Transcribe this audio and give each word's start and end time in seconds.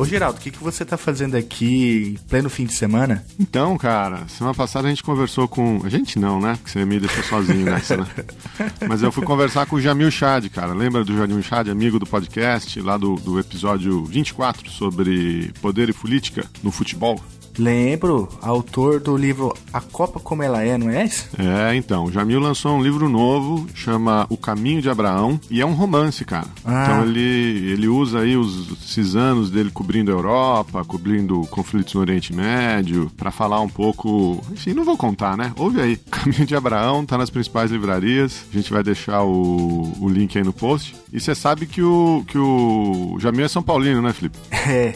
Ô 0.00 0.04
Geraldo, 0.06 0.38
o 0.38 0.40
que, 0.40 0.50
que 0.50 0.64
você 0.64 0.82
tá 0.82 0.96
fazendo 0.96 1.36
aqui 1.36 2.16
em 2.16 2.26
pleno 2.26 2.48
fim 2.48 2.64
de 2.64 2.72
semana? 2.72 3.22
Então, 3.38 3.76
cara, 3.76 4.26
semana 4.28 4.54
passada 4.54 4.86
a 4.86 4.88
gente 4.88 5.02
conversou 5.02 5.46
com. 5.46 5.82
A 5.84 5.90
gente 5.90 6.18
não, 6.18 6.40
né? 6.40 6.54
Porque 6.54 6.70
você 6.70 6.86
me 6.86 6.98
deixou 6.98 7.22
sozinho 7.22 7.66
nessa, 7.66 7.98
né? 7.98 8.06
Mas 8.88 9.02
eu 9.02 9.12
fui 9.12 9.22
conversar 9.26 9.66
com 9.66 9.76
o 9.76 9.80
Jamil 9.80 10.10
Chad, 10.10 10.48
cara. 10.48 10.72
Lembra 10.72 11.04
do 11.04 11.14
Jamil 11.14 11.42
Chad, 11.42 11.68
amigo 11.68 11.98
do 11.98 12.06
podcast, 12.06 12.80
lá 12.80 12.96
do, 12.96 13.16
do 13.16 13.38
episódio 13.38 14.02
24 14.06 14.70
sobre 14.70 15.52
poder 15.60 15.90
e 15.90 15.92
política 15.92 16.46
no 16.62 16.70
futebol? 16.70 17.22
Lembro, 17.58 18.28
autor 18.40 19.00
do 19.00 19.16
livro 19.16 19.54
A 19.72 19.80
Copa 19.80 20.18
Como 20.20 20.42
Ela 20.42 20.62
É, 20.62 20.78
não 20.78 20.90
é 20.90 21.04
esse? 21.04 21.26
É, 21.38 21.74
então. 21.74 22.04
O 22.04 22.12
Jamil 22.12 22.40
lançou 22.40 22.72
um 22.76 22.82
livro 22.82 23.08
novo, 23.08 23.66
chama 23.74 24.26
O 24.28 24.36
Caminho 24.36 24.80
de 24.80 24.88
Abraão, 24.88 25.40
e 25.50 25.60
é 25.60 25.66
um 25.66 25.74
romance, 25.74 26.24
cara. 26.24 26.46
Ah. 26.64 26.84
Então 26.84 27.04
ele, 27.04 27.70
ele 27.72 27.88
usa 27.88 28.20
aí 28.20 28.36
os, 28.36 28.72
esses 28.84 29.14
anos 29.14 29.50
dele 29.50 29.70
cobrindo 29.70 30.10
a 30.10 30.14
Europa, 30.14 30.84
cobrindo 30.84 31.40
conflitos 31.50 31.94
no 31.94 32.00
Oriente 32.00 32.32
Médio, 32.32 33.10
para 33.16 33.30
falar 33.30 33.60
um 33.60 33.68
pouco. 33.68 34.40
Enfim, 34.52 34.72
não 34.72 34.84
vou 34.84 34.96
contar, 34.96 35.36
né? 35.36 35.52
Ouve 35.56 35.80
aí. 35.80 35.96
Caminho 36.10 36.46
de 36.46 36.54
Abraão 36.54 37.04
tá 37.04 37.16
nas 37.18 37.30
principais 37.30 37.70
livrarias. 37.70 38.44
A 38.52 38.56
gente 38.56 38.72
vai 38.72 38.82
deixar 38.82 39.22
o, 39.22 39.92
o 40.00 40.08
link 40.08 40.36
aí 40.36 40.44
no 40.44 40.52
post. 40.52 40.94
E 41.12 41.20
você 41.20 41.34
sabe 41.34 41.66
que 41.66 41.82
o, 41.82 42.24
que 42.26 42.38
o 42.38 43.16
Jamil 43.18 43.44
é 43.44 43.48
São 43.48 43.62
Paulino, 43.62 44.00
né, 44.00 44.12
Felipe? 44.12 44.38
É, 44.70 44.94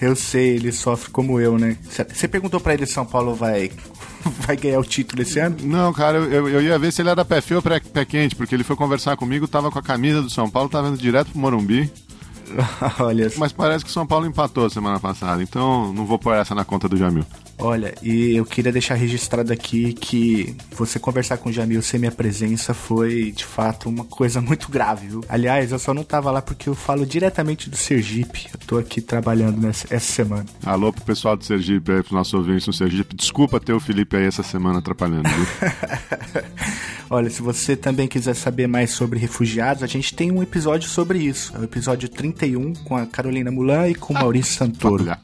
eu 0.00 0.14
sei, 0.14 0.50
ele 0.50 0.70
sofre 0.70 1.10
como 1.10 1.39
eu, 1.40 1.58
né? 1.58 1.76
Você 1.88 2.28
perguntou 2.28 2.60
para 2.60 2.74
ele 2.74 2.86
se 2.86 2.92
São 2.92 3.06
Paulo 3.06 3.34
vai, 3.34 3.70
vai 4.46 4.56
ganhar 4.56 4.78
o 4.78 4.84
título 4.84 5.22
esse 5.22 5.38
ano? 5.38 5.56
Não, 5.62 5.92
cara, 5.92 6.18
eu, 6.18 6.48
eu 6.48 6.62
ia 6.62 6.78
ver 6.78 6.92
se 6.92 7.02
ele 7.02 7.08
era 7.08 7.24
pé 7.24 7.40
frio 7.40 7.58
ou 7.58 7.62
pé, 7.62 7.80
pé 7.80 8.04
quente, 8.04 8.36
porque 8.36 8.54
ele 8.54 8.64
foi 8.64 8.76
conversar 8.76 9.16
comigo, 9.16 9.48
tava 9.48 9.70
com 9.70 9.78
a 9.78 9.82
camisa 9.82 10.22
do 10.22 10.30
São 10.30 10.48
Paulo, 10.48 10.68
tava 10.68 10.88
indo 10.88 10.98
direto 10.98 11.30
pro 11.30 11.40
Morumbi. 11.40 11.90
Olha. 12.98 13.30
Mas 13.36 13.52
parece 13.52 13.84
que 13.84 13.90
o 13.90 13.92
São 13.92 14.06
Paulo 14.06 14.26
empatou 14.26 14.68
semana 14.70 14.98
passada, 14.98 15.42
então 15.42 15.92
não 15.92 16.06
vou 16.06 16.18
pôr 16.18 16.34
essa 16.34 16.54
na 16.54 16.64
conta 16.64 16.88
do 16.88 16.96
Jamil. 16.96 17.24
Olha, 17.58 17.94
e 18.02 18.34
eu 18.34 18.44
queria 18.44 18.72
deixar 18.72 18.94
registrado 18.94 19.52
aqui 19.52 19.92
que 19.92 20.56
você 20.72 20.98
conversar 20.98 21.36
com 21.36 21.50
o 21.50 21.52
Jamil 21.52 21.82
sem 21.82 22.00
minha 22.00 22.10
presença 22.10 22.72
foi, 22.72 23.32
de 23.32 23.44
fato, 23.44 23.88
uma 23.88 24.04
coisa 24.04 24.40
muito 24.42 24.70
grave, 24.70 25.08
viu? 25.08 25.24
Aliás, 25.28 25.70
eu 25.70 25.78
só 25.78 25.92
não 25.92 26.02
tava 26.02 26.30
lá 26.30 26.40
porque 26.40 26.68
eu 26.68 26.74
falo 26.74 27.04
diretamente 27.04 27.68
do 27.68 27.76
Sergipe. 27.76 28.48
Eu 28.52 28.60
tô 28.66 28.78
aqui 28.78 29.00
trabalhando 29.00 29.60
nessa 29.60 29.86
essa 29.90 30.12
semana. 30.12 30.46
Alô 30.64 30.92
pro 30.92 31.04
pessoal 31.04 31.36
do 31.36 31.44
Sergipe 31.44 31.92
aí, 31.92 32.02
pros 32.02 32.12
nossos 32.12 32.32
ouvintes 32.32 32.66
no 32.66 32.72
Sergipe. 32.72 33.14
Desculpa 33.14 33.60
ter 33.60 33.72
o 33.72 33.80
Felipe 33.80 34.16
aí 34.16 34.24
essa 34.24 34.42
semana 34.42 34.78
atrapalhando, 34.78 35.28
viu? 35.28 35.46
Olha, 37.12 37.28
se 37.28 37.42
você 37.42 37.76
também 37.76 38.06
quiser 38.06 38.34
saber 38.34 38.68
mais 38.68 38.92
sobre 38.92 39.18
refugiados, 39.18 39.82
a 39.82 39.86
gente 39.88 40.14
tem 40.14 40.30
um 40.30 40.42
episódio 40.42 40.88
sobre 40.88 41.18
isso. 41.18 41.52
É 41.56 41.58
o 41.58 41.64
episódio 41.64 42.08
31 42.40 42.72
com 42.84 42.96
a 42.96 43.04
Carolina 43.04 43.50
Mulan 43.50 43.88
e 43.88 43.94
com 43.94 44.14
o 44.14 44.16
Maurício 44.16 44.54
Santoro. 44.54 45.04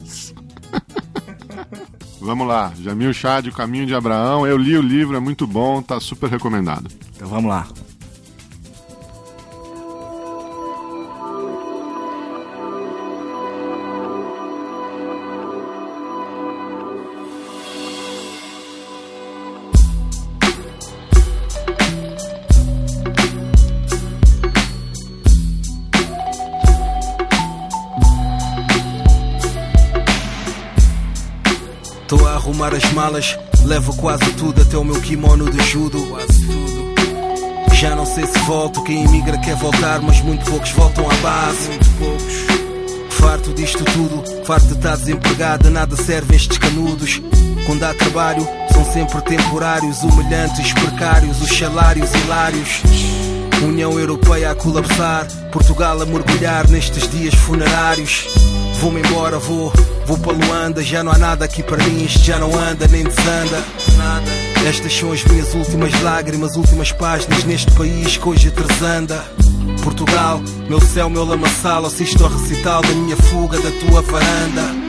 Vamos 2.21 2.47
lá, 2.47 2.73
Jamil 2.83 3.13
Chad, 3.15 3.47
O 3.47 3.53
Caminho 3.53 3.87
de 3.87 3.95
Abraão. 3.95 4.47
Eu 4.47 4.59
li 4.59 4.77
o 4.77 4.83
livro, 4.83 5.17
é 5.17 5.21
muito 5.21 5.47
bom, 5.47 5.81
tá 5.81 5.99
super 6.01 6.29
recomendado. 6.29 6.91
Então 7.15 7.29
vamos 7.29 7.49
lá. 7.49 7.69
Levo 33.67 33.97
quase 33.97 34.31
tudo, 34.35 34.63
até 34.63 34.79
o 34.79 34.85
meu 34.85 35.01
kimono 35.01 35.51
de 35.51 35.61
judo. 35.65 35.99
Já 37.75 37.97
não 37.97 38.07
sei 38.07 38.25
se 38.25 38.39
volto, 38.47 38.81
quem 38.85 39.05
imigra 39.05 39.37
quer 39.39 39.57
voltar, 39.57 40.01
mas 40.01 40.21
muito 40.21 40.49
poucos 40.49 40.71
voltam 40.71 41.05
à 41.11 41.15
base. 41.17 41.69
Muito 41.69 41.91
poucos. 41.99 42.57
Farto 43.11 43.53
disto 43.53 43.85
tudo, 43.85 44.45
farto 44.45 44.69
de 44.69 44.75
estar 44.75 44.97
desempregado, 44.97 45.69
nada 45.69 45.97
serve 45.97 46.37
estes 46.37 46.59
canudos. 46.59 47.21
Quando 47.67 47.83
há 47.83 47.93
trabalho, 47.93 48.47
são 48.73 48.85
sempre 48.93 49.21
temporários, 49.23 50.01
humilhantes, 50.05 50.73
precários, 50.73 51.43
os 51.43 51.59
salários 51.59 52.09
hilários. 52.15 52.83
União 53.65 53.99
Europeia 53.99 54.53
a 54.53 54.55
colapsar, 54.55 55.27
Portugal 55.51 56.01
a 56.01 56.07
mergulhar 56.07 56.69
nestes 56.69 57.09
dias 57.09 57.35
funerários. 57.35 58.29
Vou-me 58.81 59.01
embora, 59.01 59.41
vou, 59.41 59.73
vou 60.07 60.17
para 60.19 60.33
Luanda. 60.33 60.83
Já 60.83 61.03
não 61.03 61.13
há 61.13 61.19
nada 61.19 61.45
aqui 61.45 61.63
para 61.63 61.83
mim, 61.85 62.05
isto 62.05 62.25
já 62.25 62.39
não 62.39 62.57
anda 62.57 62.87
nem 62.89 63.05
desanda. 63.05 63.63
Estas 64.67 64.97
são 64.97 65.13
as 65.13 65.23
minhas 65.25 65.53
últimas 65.55 66.01
lágrimas, 66.03 66.57
últimas 66.57 66.93
páginas 66.93 67.45
neste 67.45 67.71
país 67.73 68.17
que 68.17 68.29
hoje 68.29 68.51
tresanda. 68.51 69.23
Portugal, 69.83 70.41
meu 70.69 70.81
céu, 70.81 71.11
meu 71.11 71.25
lamaçal, 71.25 71.85
assisto 71.85 72.25
ao 72.25 72.31
recital 72.31 72.83
da 72.83 72.89
minha 72.89 73.17
fuga 73.17 73.59
da 73.61 73.71
tua 73.71 74.03
varanda. 74.03 74.86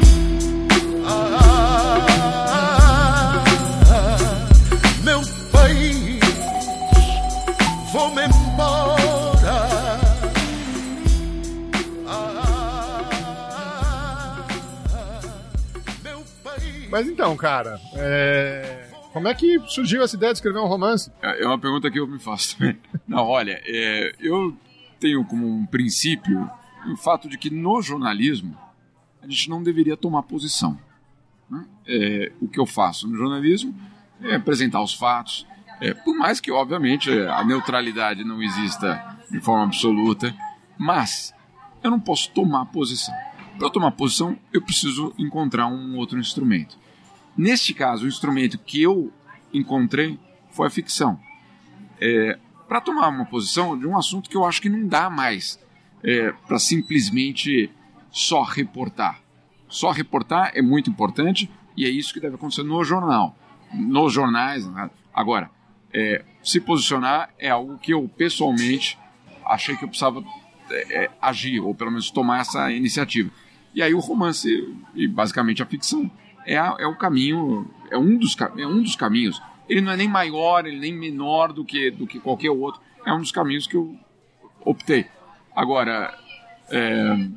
Mas 16.97 17.07
então, 17.07 17.37
cara, 17.37 17.79
é... 17.93 18.89
como 19.13 19.27
é 19.27 19.33
que 19.35 19.59
surgiu 19.67 20.01
essa 20.01 20.15
ideia 20.15 20.33
de 20.33 20.39
escrever 20.39 20.57
um 20.57 20.65
romance? 20.65 21.11
É, 21.21 21.43
é 21.43 21.45
uma 21.45 21.59
pergunta 21.59 21.91
que 21.91 21.99
eu 21.99 22.07
me 22.07 22.17
faço 22.17 22.57
também. 22.57 22.75
Não, 23.07 23.23
olha, 23.23 23.61
é... 23.63 24.15
eu 24.19 24.57
tenho 24.99 25.23
como 25.23 25.47
um 25.47 25.63
princípio 25.67 26.49
o 26.91 26.97
fato 26.97 27.29
de 27.29 27.37
que 27.37 27.51
no 27.51 27.83
jornalismo 27.83 28.57
a 29.21 29.27
gente 29.27 29.47
não 29.47 29.61
deveria 29.61 29.95
tomar 29.95 30.23
posição. 30.23 30.79
Né? 31.47 31.65
É, 31.85 32.31
o 32.41 32.47
que 32.47 32.59
eu 32.59 32.65
faço 32.65 33.07
no 33.07 33.15
jornalismo 33.15 33.75
é 34.19 34.33
apresentar 34.33 34.81
os 34.81 34.95
fatos, 34.95 35.45
é, 35.79 35.93
por 35.93 36.17
mais 36.17 36.39
que, 36.39 36.51
obviamente, 36.51 37.11
a 37.11 37.43
neutralidade 37.43 38.23
não 38.23 38.41
exista 38.41 39.19
de 39.29 39.39
forma 39.39 39.65
absoluta, 39.65 40.33
mas 40.79 41.31
eu 41.83 41.91
não 41.91 41.99
posso 41.99 42.31
tomar 42.31 42.65
posição. 42.65 43.13
Para 43.59 43.69
tomar 43.69 43.91
posição, 43.91 44.35
eu 44.51 44.61
preciso 44.63 45.13
encontrar 45.17 45.67
um 45.67 45.95
outro 45.97 46.19
instrumento. 46.19 46.86
Neste 47.37 47.73
caso, 47.73 48.05
o 48.05 48.07
instrumento 48.07 48.57
que 48.57 48.81
eu 48.81 49.11
encontrei 49.53 50.19
foi 50.49 50.67
a 50.67 50.69
ficção. 50.71 51.19
É, 52.01 52.39
para 52.67 52.81
tomar 52.81 53.07
uma 53.09 53.25
posição 53.25 53.77
de 53.77 53.87
um 53.87 53.97
assunto 53.97 54.29
que 54.29 54.35
eu 54.35 54.43
acho 54.43 54.61
que 54.61 54.69
não 54.69 54.87
dá 54.87 55.09
mais 55.09 55.59
é, 56.03 56.31
para 56.47 56.59
simplesmente 56.59 57.69
só 58.11 58.43
reportar. 58.43 59.21
Só 59.69 59.91
reportar 59.91 60.51
é 60.55 60.61
muito 60.61 60.89
importante 60.89 61.49
e 61.75 61.85
é 61.85 61.89
isso 61.89 62.13
que 62.13 62.19
deve 62.19 62.35
acontecer 62.35 62.63
no 62.63 62.83
jornal, 62.83 63.35
nos 63.71 64.11
jornais. 64.11 64.65
Né? 64.65 64.89
Agora, 65.13 65.49
é, 65.93 66.23
se 66.43 66.59
posicionar 66.59 67.29
é 67.37 67.49
algo 67.49 67.77
que 67.77 67.93
eu 67.93 68.09
pessoalmente 68.17 68.97
achei 69.45 69.75
que 69.75 69.83
eu 69.83 69.89
precisava 69.89 70.23
é, 70.69 71.05
é 71.05 71.11
agir, 71.21 71.59
ou 71.59 71.73
pelo 71.73 71.91
menos 71.91 72.09
tomar 72.11 72.41
essa 72.41 72.71
iniciativa. 72.71 73.29
E 73.73 73.81
aí 73.81 73.93
o 73.93 73.99
romance 73.99 74.49
e 74.95 75.07
basicamente 75.07 75.61
a 75.61 75.65
ficção 75.65 76.09
é, 76.47 76.57
a, 76.57 76.77
é 76.79 76.87
o 76.87 76.95
caminho, 76.95 77.69
é 77.91 77.97
um, 77.97 78.17
dos, 78.17 78.35
é 78.57 78.65
um 78.65 78.81
dos 78.81 78.95
caminhos. 78.95 79.41
Ele 79.67 79.81
não 79.81 79.91
é 79.91 79.97
nem 79.97 80.07
maior, 80.07 80.65
ele 80.65 80.79
nem 80.79 80.93
menor 80.93 81.51
do 81.51 81.65
que, 81.65 81.91
do 81.91 82.07
que 82.07 82.21
qualquer 82.21 82.49
outro. 82.49 82.81
É 83.05 83.11
um 83.13 83.19
dos 83.19 83.33
caminhos 83.33 83.67
que 83.67 83.75
eu 83.75 83.93
optei. 84.63 85.05
Agora, 85.53 86.17
é, 86.71 87.29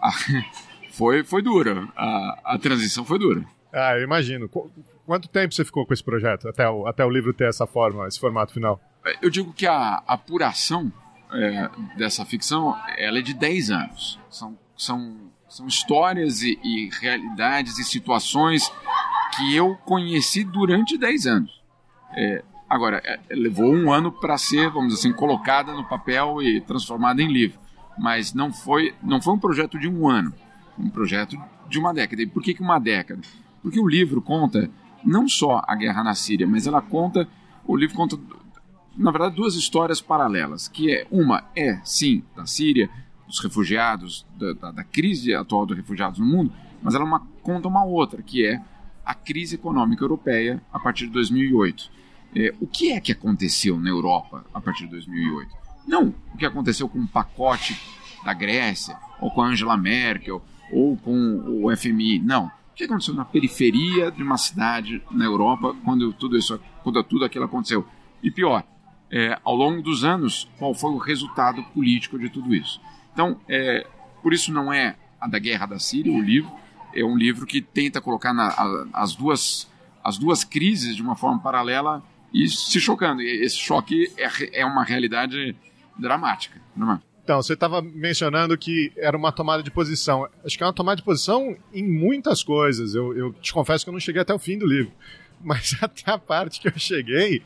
a, 0.00 0.10
foi, 0.92 1.24
foi 1.24 1.42
dura. 1.42 1.88
A, 1.96 2.54
a 2.54 2.58
transição 2.58 3.04
foi 3.04 3.18
dura. 3.18 3.44
Ah, 3.72 3.96
eu 3.96 4.04
imagino. 4.04 4.48
Qu 4.48 4.70
quanto 5.04 5.28
tempo 5.28 5.54
você 5.54 5.64
ficou 5.64 5.86
com 5.86 5.94
esse 5.94 6.04
projeto, 6.04 6.48
até 6.48 6.68
o, 6.68 6.86
até 6.86 7.04
o 7.04 7.10
livro 7.10 7.32
ter 7.32 7.48
essa 7.48 7.66
forma, 7.66 8.06
esse 8.06 8.20
formato 8.20 8.52
final? 8.52 8.78
Eu 9.22 9.30
digo 9.30 9.54
que 9.54 9.66
a 9.66 10.02
apuração 10.06 10.92
é, 11.32 11.68
dessa 11.96 12.24
ficção 12.26 12.76
ela 12.96 13.18
é 13.18 13.22
de 13.22 13.34
10 13.34 13.70
anos. 13.70 14.20
São, 14.30 14.58
são 14.76 15.30
são 15.48 15.66
histórias 15.66 16.42
e, 16.42 16.58
e 16.62 16.90
realidades 17.00 17.78
e 17.78 17.84
situações 17.84 18.70
que 19.36 19.54
eu 19.54 19.76
conheci 19.84 20.44
durante 20.44 20.98
10 20.98 21.26
anos. 21.26 21.62
É, 22.12 22.42
Agora, 22.68 23.00
é, 23.02 23.18
levou 23.34 23.72
um 23.72 23.90
ano 23.90 24.12
para 24.12 24.36
ser, 24.36 24.70
vamos 24.70 24.94
dizer 24.94 25.08
assim, 25.08 25.16
colocada 25.16 25.72
no 25.72 25.84
papel 25.84 26.42
e 26.42 26.60
transformada 26.60 27.22
em 27.22 27.32
livro. 27.32 27.58
Mas 27.96 28.34
não 28.34 28.52
foi, 28.52 28.94
não 29.02 29.22
foi 29.22 29.34
um 29.34 29.38
projeto 29.38 29.78
de 29.78 29.88
um 29.88 30.06
ano, 30.06 30.34
um 30.78 30.90
projeto 30.90 31.36
de 31.68 31.78
uma 31.78 31.94
década. 31.94 32.20
E 32.20 32.26
por 32.26 32.42
que, 32.42 32.52
que 32.52 32.60
uma 32.60 32.78
década? 32.78 33.22
Porque 33.62 33.80
o 33.80 33.88
livro 33.88 34.20
conta 34.20 34.70
não 35.02 35.26
só 35.26 35.62
a 35.66 35.74
guerra 35.74 36.04
na 36.04 36.14
Síria, 36.14 36.46
mas 36.46 36.66
ela 36.66 36.82
conta, 36.82 37.26
o 37.66 37.74
livro 37.74 37.96
conta, 37.96 38.18
na 38.96 39.10
verdade, 39.10 39.34
duas 39.34 39.54
histórias 39.54 40.00
paralelas, 40.00 40.68
que 40.68 40.92
é, 40.92 41.06
uma 41.10 41.44
é, 41.56 41.80
sim, 41.82 42.22
da 42.36 42.44
Síria, 42.44 42.90
dos 43.28 43.38
refugiados, 43.40 44.26
da, 44.36 44.52
da, 44.54 44.72
da 44.72 44.84
crise 44.84 45.34
atual 45.34 45.64
dos 45.64 45.76
refugiados 45.76 46.18
no 46.18 46.26
mundo, 46.26 46.52
mas 46.82 46.94
ela 46.94 47.04
uma, 47.04 47.20
conta 47.42 47.68
uma 47.68 47.84
outra, 47.84 48.22
que 48.22 48.44
é 48.44 48.60
a 49.04 49.14
crise 49.14 49.54
econômica 49.54 50.02
europeia 50.02 50.60
a 50.72 50.78
partir 50.78 51.06
de 51.06 51.12
2008. 51.12 51.90
É, 52.34 52.54
o 52.60 52.66
que 52.66 52.92
é 52.92 53.00
que 53.00 53.12
aconteceu 53.12 53.78
na 53.78 53.88
Europa 53.88 54.44
a 54.52 54.60
partir 54.60 54.84
de 54.84 54.90
2008? 54.90 55.50
Não 55.86 56.14
o 56.34 56.36
que 56.36 56.44
aconteceu 56.44 56.88
com 56.88 56.98
o 56.98 57.08
pacote 57.08 57.80
da 58.24 58.32
Grécia, 58.34 58.98
ou 59.20 59.30
com 59.30 59.42
a 59.42 59.48
Angela 59.48 59.76
Merkel, 59.76 60.42
ou 60.70 60.96
com 60.96 61.62
o 61.64 61.74
FMI. 61.74 62.18
Não. 62.18 62.46
O 62.46 62.74
que 62.74 62.84
aconteceu 62.84 63.14
na 63.14 63.24
periferia 63.24 64.10
de 64.10 64.22
uma 64.22 64.36
cidade 64.36 65.02
na 65.10 65.24
Europa 65.24 65.74
quando 65.84 66.12
tudo 66.12 66.36
isso, 66.36 66.60
quando 66.82 67.02
tudo 67.02 67.24
aquilo 67.24 67.44
aconteceu? 67.44 67.86
E 68.22 68.30
pior, 68.30 68.64
é, 69.10 69.38
ao 69.42 69.54
longo 69.54 69.82
dos 69.82 70.04
anos, 70.04 70.48
qual 70.58 70.74
foi 70.74 70.90
o 70.90 70.98
resultado 70.98 71.62
político 71.74 72.18
de 72.18 72.28
tudo 72.28 72.54
isso? 72.54 72.80
Então, 73.18 73.36
é, 73.48 73.84
por 74.22 74.32
isso 74.32 74.52
não 74.52 74.72
é 74.72 74.94
a 75.20 75.26
da 75.26 75.40
Guerra 75.40 75.66
da 75.66 75.78
Síria, 75.80 76.12
o 76.12 76.22
livro, 76.22 76.52
é 76.94 77.02
um 77.02 77.16
livro 77.16 77.44
que 77.46 77.60
tenta 77.60 78.00
colocar 78.00 78.32
na, 78.32 78.46
a, 78.46 78.86
as 78.92 79.16
duas 79.16 79.68
as 80.04 80.16
duas 80.16 80.44
crises 80.44 80.94
de 80.94 81.02
uma 81.02 81.16
forma 81.16 81.40
paralela 81.40 82.00
e 82.32 82.48
se 82.48 82.78
chocando. 82.80 83.20
E 83.20 83.44
esse 83.44 83.56
choque 83.56 84.12
é, 84.16 84.60
é 84.60 84.64
uma 84.64 84.84
realidade 84.84 85.56
dramática. 85.98 86.60
Não 86.76 86.92
é? 86.92 87.00
Então, 87.24 87.42
você 87.42 87.54
estava 87.54 87.82
mencionando 87.82 88.56
que 88.56 88.92
era 88.96 89.16
uma 89.16 89.32
tomada 89.32 89.64
de 89.64 89.70
posição. 89.70 90.28
Acho 90.44 90.56
que 90.56 90.62
é 90.62 90.66
uma 90.66 90.72
tomada 90.72 90.96
de 90.96 91.02
posição 91.02 91.56
em 91.74 91.82
muitas 91.82 92.44
coisas. 92.44 92.94
Eu, 92.94 93.14
eu 93.16 93.32
te 93.32 93.52
confesso 93.52 93.84
que 93.84 93.90
eu 93.90 93.92
não 93.92 94.00
cheguei 94.00 94.22
até 94.22 94.32
o 94.32 94.38
fim 94.38 94.56
do 94.56 94.66
livro. 94.66 94.92
Mas 95.42 95.76
até 95.82 96.12
a 96.12 96.18
parte 96.18 96.60
que 96.60 96.68
eu 96.68 96.78
cheguei, 96.78 97.42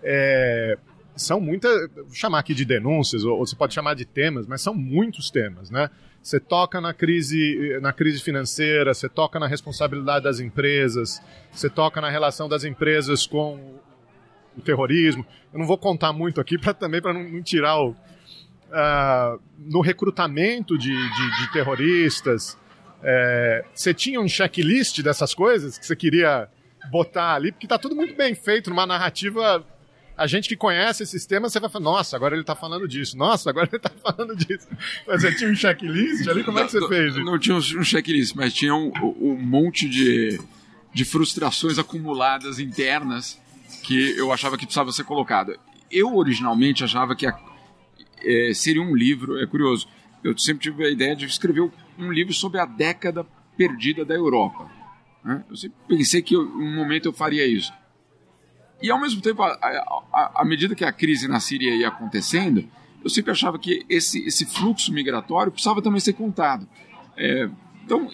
é, 0.00 0.78
são 1.18 1.40
muitas, 1.40 1.90
chamar 2.12 2.38
aqui 2.38 2.54
de 2.54 2.64
denúncias, 2.64 3.24
ou, 3.24 3.38
ou, 3.38 3.46
você 3.46 3.56
pode 3.56 3.74
chamar 3.74 3.94
de 3.94 4.04
temas, 4.04 4.46
mas 4.46 4.62
são 4.62 4.74
muitos 4.74 5.30
temas, 5.30 5.70
né? 5.70 5.90
Você 6.22 6.40
toca 6.40 6.80
na 6.80 6.92
crise, 6.92 7.78
na 7.80 7.92
crise 7.92 8.20
financeira, 8.20 8.92
você 8.92 9.08
toca 9.08 9.38
na 9.38 9.46
responsabilidade 9.46 10.24
das 10.24 10.40
empresas, 10.40 11.22
você 11.52 11.70
toca 11.70 12.00
na 12.00 12.10
relação 12.10 12.48
das 12.48 12.64
empresas 12.64 13.26
com 13.26 13.78
o 14.56 14.60
terrorismo. 14.60 15.24
Eu 15.52 15.60
não 15.60 15.66
vou 15.66 15.78
contar 15.78 16.12
muito 16.12 16.40
aqui 16.40 16.58
para 16.58 16.74
também 16.74 17.00
para 17.00 17.14
não, 17.14 17.22
não, 17.22 17.42
tirar 17.42 17.80
o 17.80 17.90
uh, 17.90 19.40
no 19.58 19.80
recrutamento 19.80 20.76
de, 20.76 20.90
de, 20.90 21.40
de 21.40 21.52
terroristas. 21.52 22.58
É, 23.02 23.64
você 23.72 23.94
tinha 23.94 24.20
um 24.20 24.28
checklist 24.28 25.00
dessas 25.02 25.32
coisas 25.32 25.78
que 25.78 25.86
você 25.86 25.94
queria 25.94 26.48
botar 26.90 27.34
ali, 27.34 27.52
porque 27.52 27.66
está 27.66 27.78
tudo 27.78 27.94
muito 27.94 28.14
bem 28.16 28.34
feito 28.34 28.70
numa 28.70 28.86
narrativa 28.86 29.64
a 30.18 30.26
gente 30.26 30.48
que 30.48 30.56
conhece 30.56 31.04
esses 31.04 31.24
temas, 31.24 31.52
você 31.52 31.60
vai 31.60 31.70
falar, 31.70 31.84
nossa, 31.84 32.16
agora 32.16 32.34
ele 32.34 32.42
está 32.42 32.56
falando 32.56 32.88
disso, 32.88 33.16
nossa, 33.16 33.48
agora 33.50 33.68
ele 33.70 33.76
está 33.76 33.90
falando 34.02 34.34
disso. 34.34 34.66
Mas 35.06 35.22
você 35.22 35.32
tinha 35.36 35.48
um 35.48 35.54
checklist 35.54 36.26
ali? 36.26 36.42
Como 36.42 36.58
é 36.58 36.64
que 36.64 36.72
você 36.72 36.80
não, 36.80 36.88
fez? 36.88 37.14
Não, 37.14 37.24
não 37.24 37.38
tinha 37.38 37.56
um 37.56 37.84
checklist, 37.84 38.34
mas 38.34 38.52
tinha 38.52 38.74
um, 38.74 38.92
um 39.20 39.36
monte 39.40 39.88
de, 39.88 40.40
de 40.92 41.04
frustrações 41.04 41.78
acumuladas 41.78 42.58
internas 42.58 43.38
que 43.84 44.18
eu 44.18 44.32
achava 44.32 44.58
que 44.58 44.66
precisava 44.66 44.90
ser 44.90 45.04
colocado. 45.04 45.56
Eu 45.88 46.16
originalmente 46.16 46.82
achava 46.82 47.14
que 47.14 47.24
a, 47.24 47.38
é, 48.20 48.52
seria 48.52 48.82
um 48.82 48.96
livro, 48.96 49.40
é 49.40 49.46
curioso, 49.46 49.86
eu 50.24 50.36
sempre 50.36 50.64
tive 50.64 50.84
a 50.84 50.90
ideia 50.90 51.14
de 51.14 51.26
escrever 51.26 51.70
um 51.96 52.12
livro 52.12 52.34
sobre 52.34 52.58
a 52.58 52.66
década 52.66 53.24
perdida 53.56 54.04
da 54.04 54.14
Europa. 54.14 54.68
Né? 55.24 55.44
Eu 55.48 55.56
sempre 55.56 55.78
pensei 55.86 56.22
que 56.22 56.34
em 56.34 56.38
um 56.38 56.74
momento 56.74 57.06
eu 57.06 57.12
faria 57.12 57.46
isso. 57.46 57.72
E 58.80 58.90
ao 58.90 59.00
mesmo 59.00 59.20
tempo, 59.20 59.42
à 59.42 60.44
medida 60.44 60.74
que 60.74 60.84
a 60.84 60.92
crise 60.92 61.26
na 61.26 61.40
Síria 61.40 61.74
ia 61.74 61.88
acontecendo, 61.88 62.68
eu 63.02 63.10
sempre 63.10 63.32
achava 63.32 63.58
que 63.58 63.84
esse, 63.88 64.24
esse 64.26 64.46
fluxo 64.46 64.92
migratório 64.92 65.50
precisava 65.50 65.82
também 65.82 66.00
ser 66.00 66.12
contado. 66.12 66.68
É, 67.16 67.48
então, 67.84 68.08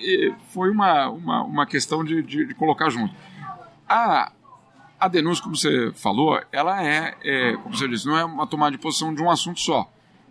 foi 0.49 0.71
uma, 0.71 1.09
uma, 1.11 1.43
uma 1.43 1.67
questão 1.67 2.05
de, 2.05 2.23
de, 2.23 2.47
de, 2.47 2.55
colocar 2.55 2.89
junto. 2.91 3.15
A, 3.89 4.33
a 4.99 5.09
denúncia, 5.09 5.43
como 5.43 5.57
você 5.57 5.93
falou, 5.95 6.41
ela 6.53 6.83
é, 6.83 7.15
é, 7.23 7.57
como 7.57 7.77
você 7.77 7.89
disse, 7.89 8.07
não 8.07 8.17
é 8.17 8.25
uma 8.25 8.47
tomada 8.47 8.77
de 8.77 8.83
posição 8.83 9.15
de 9.15 9.21
um 9.21 9.31
assunto 9.31 9.61
só. 9.61 9.91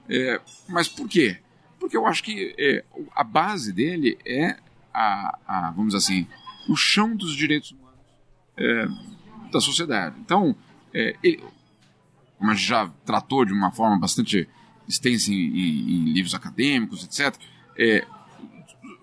É, 0.09 0.39
mas 0.67 0.87
por 0.87 1.07
quê? 1.07 1.37
Porque 1.79 1.97
eu 1.97 2.07
acho 2.07 2.23
que 2.23 2.55
é, 2.57 2.83
a 3.13 3.23
base 3.23 3.73
dele 3.73 4.17
é, 4.25 4.57
a, 4.93 5.37
a, 5.45 5.71
vamos 5.71 5.93
dizer 5.93 5.97
assim, 5.97 6.27
o 6.69 6.75
chão 6.75 7.15
dos 7.15 7.35
direitos 7.35 7.71
humanos 7.71 7.99
é, 8.57 8.87
da 9.53 9.61
sociedade. 9.61 10.15
Então, 10.19 10.55
é, 10.93 11.15
ele, 11.23 11.43
como 12.37 12.51
a 12.51 12.55
gente 12.55 12.67
já 12.67 12.89
tratou 13.05 13.45
de 13.45 13.53
uma 13.53 13.71
forma 13.71 13.97
bastante 13.99 14.47
extensa 14.87 15.31
em, 15.31 15.35
em, 15.35 16.09
em 16.09 16.13
livros 16.13 16.35
acadêmicos, 16.35 17.03
etc., 17.03 17.35
é, 17.77 18.05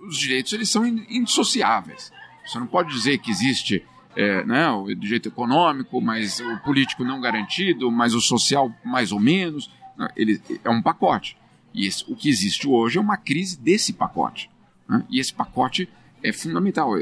os 0.06 0.18
direitos 0.18 0.52
eles 0.52 0.70
são 0.70 0.86
indissociáveis. 0.86 2.12
Você 2.46 2.58
não 2.58 2.66
pode 2.66 2.92
dizer 2.92 3.18
que 3.18 3.30
existe 3.30 3.84
é, 4.16 4.44
né, 4.44 4.68
o 4.70 4.92
direito 4.94 5.28
econômico, 5.28 6.00
mas 6.00 6.40
o 6.40 6.58
político 6.58 7.04
não 7.04 7.20
garantido, 7.20 7.90
mas 7.90 8.14
o 8.14 8.20
social 8.20 8.72
mais 8.84 9.12
ou 9.12 9.20
menos. 9.20 9.70
Ele 10.16 10.40
é 10.64 10.70
um 10.70 10.80
pacote. 10.80 11.36
E 11.74 11.86
esse, 11.86 12.04
o 12.10 12.16
que 12.16 12.28
existe 12.28 12.66
hoje 12.66 12.98
é 12.98 13.00
uma 13.00 13.16
crise 13.16 13.58
desse 13.58 13.92
pacote. 13.92 14.50
Né? 14.88 15.04
E 15.10 15.20
esse 15.20 15.32
pacote 15.32 15.88
é 16.22 16.32
fundamental. 16.32 16.92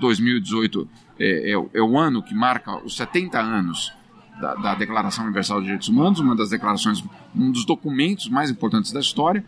2018 0.00 0.88
é, 1.18 1.52
é, 1.52 1.52
é, 1.52 1.82
o 1.82 1.98
ano 1.98 2.22
que 2.22 2.34
marca 2.34 2.76
os 2.84 2.96
70 2.96 3.38
anos 3.40 3.92
da, 4.40 4.54
da, 4.54 4.74
Declaração 4.74 5.24
Universal 5.24 5.58
de 5.58 5.64
Direitos 5.64 5.88
Humanos, 5.88 6.20
uma 6.20 6.36
das 6.36 6.50
declarações, 6.50 7.02
um 7.34 7.50
dos 7.50 7.64
documentos 7.64 8.28
mais 8.28 8.50
importantes 8.50 8.92
da 8.92 9.00
história, 9.00 9.44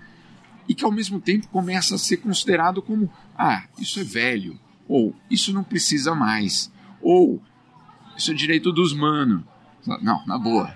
e 0.66 0.74
que 0.74 0.84
ao 0.84 0.92
mesmo 0.92 1.20
tempo 1.20 1.48
começa 1.48 1.94
a 1.94 1.98
ser 1.98 2.18
considerado 2.18 2.80
como 2.80 3.10
ah, 3.36 3.64
isso 3.78 4.00
é 4.00 4.04
velho, 4.04 4.58
ou 4.86 5.14
isso 5.30 5.52
não 5.52 5.62
precisa 5.62 6.14
mais, 6.14 6.72
ou 7.02 7.42
isso 8.16 8.30
é 8.30 8.34
direito 8.34 8.72
dos 8.72 8.94
manos. 8.94 9.42
Não, 10.02 10.24
na 10.26 10.38
boa. 10.38 10.74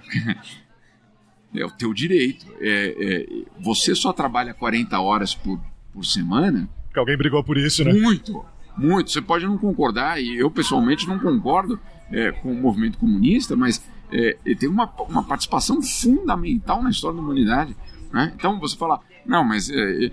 é 1.54 1.64
o 1.64 1.70
teu 1.70 1.92
direito. 1.92 2.46
É, 2.60 2.96
é, 2.98 3.44
você 3.60 3.94
só 3.94 4.12
trabalha 4.12 4.54
40 4.54 4.98
horas 5.00 5.34
por, 5.34 5.60
por 5.92 6.04
semana 6.04 6.68
que 6.92 6.98
alguém 6.98 7.16
brigou 7.16 7.42
por 7.42 7.56
isso, 7.56 7.82
né? 7.84 7.92
Muito, 7.92 8.44
muito. 8.76 9.10
Você 9.10 9.20
pode 9.20 9.46
não 9.46 9.58
concordar, 9.58 10.20
e 10.20 10.36
eu 10.36 10.50
pessoalmente 10.50 11.06
não 11.08 11.18
concordo 11.18 11.78
é, 12.10 12.32
com 12.32 12.52
o 12.52 12.54
movimento 12.54 12.98
comunista, 12.98 13.56
mas 13.56 13.82
é, 14.10 14.36
ele 14.44 14.56
tem 14.56 14.68
uma, 14.68 14.90
uma 15.08 15.24
participação 15.24 15.82
fundamental 15.82 16.82
na 16.82 16.90
história 16.90 17.16
da 17.16 17.22
humanidade. 17.22 17.76
Né? 18.12 18.32
Então 18.36 18.58
você 18.60 18.76
fala, 18.76 19.00
não, 19.24 19.42
mas 19.42 19.70
é, 19.70 20.06
é 20.06 20.12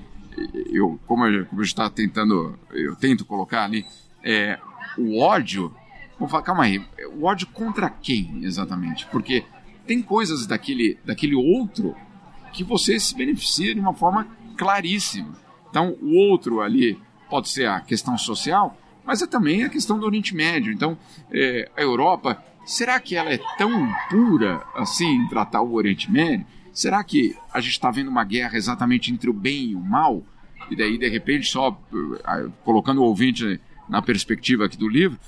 eu, 0.72 1.00
como 1.06 1.25
eu, 1.25 1.46
como 1.46 1.62
eu 1.62 1.66
está 1.66 1.89
tentando, 1.89 2.58
eu 2.72 2.96
tento 2.96 3.25
colocar 3.25 3.66
ali, 3.66 3.86
é, 4.24 4.58
o 4.98 5.20
ódio. 5.20 5.74
Vou 6.18 6.28
falar, 6.28 6.44
calma 6.44 6.63
aí, 6.63 6.82
o 7.13 7.25
ódio 7.25 7.48
contra 7.48 7.89
quem 7.89 8.44
exatamente? 8.44 9.06
Porque 9.08 9.44
tem 9.86 10.01
coisas 10.01 10.46
daquele, 10.46 10.98
daquele 11.06 11.36
outro 11.36 11.96
que 12.54 12.63
você 12.63 13.00
se 13.00 13.16
beneficia 13.16 13.74
de 13.74 13.80
uma 13.80 13.94
forma 13.94 14.28
claríssima. 14.58 15.34
Então, 15.70 15.96
o 16.01 16.16
outro 16.16 16.62
ali 16.62 17.00
pode 17.30 17.50
ser 17.50 17.68
a 17.68 17.80
questão 17.80 18.18
social, 18.18 18.78
mas 19.06 19.22
é 19.22 19.28
também 19.28 19.64
a 19.64 19.70
questão 19.70 20.00
do 20.00 20.06
Oriente 20.06 20.36
Médio. 20.36 20.72
Então, 20.72 20.98
é, 21.32 21.70
a 21.76 21.82
Europa, 21.82 22.44
será 22.66 23.00
que 23.00 23.16
ela 23.16 23.32
é 23.32 23.40
tão 23.58 23.92
pura 24.10 24.62
assim 24.76 25.08
em 25.08 25.28
tratar 25.28 25.62
o 25.62 25.74
Oriente 25.74 26.12
Médio? 26.12 26.46
Será 26.74 27.04
que 27.04 27.36
a 27.54 27.60
gente 27.60 27.74
está 27.74 27.92
vendo 27.92 28.10
uma 28.10 28.24
guerra 28.24 28.58
exatamente 28.58 29.12
entre 29.12 29.30
o 29.30 29.34
bem 29.34 29.72
e 29.72 29.76
o 29.76 29.80
mal? 29.80 30.24
E 30.70 30.76
daí, 30.76 30.98
de 30.98 31.10
repente, 31.10 31.48
só 31.48 31.72
colocando 32.64 33.02
o 33.02 33.06
ouvinte 33.06 33.60
na 33.88 34.02
perspectiva 34.02 34.66
aqui 34.66 34.78
do 34.78 34.88
livro, 34.88 35.20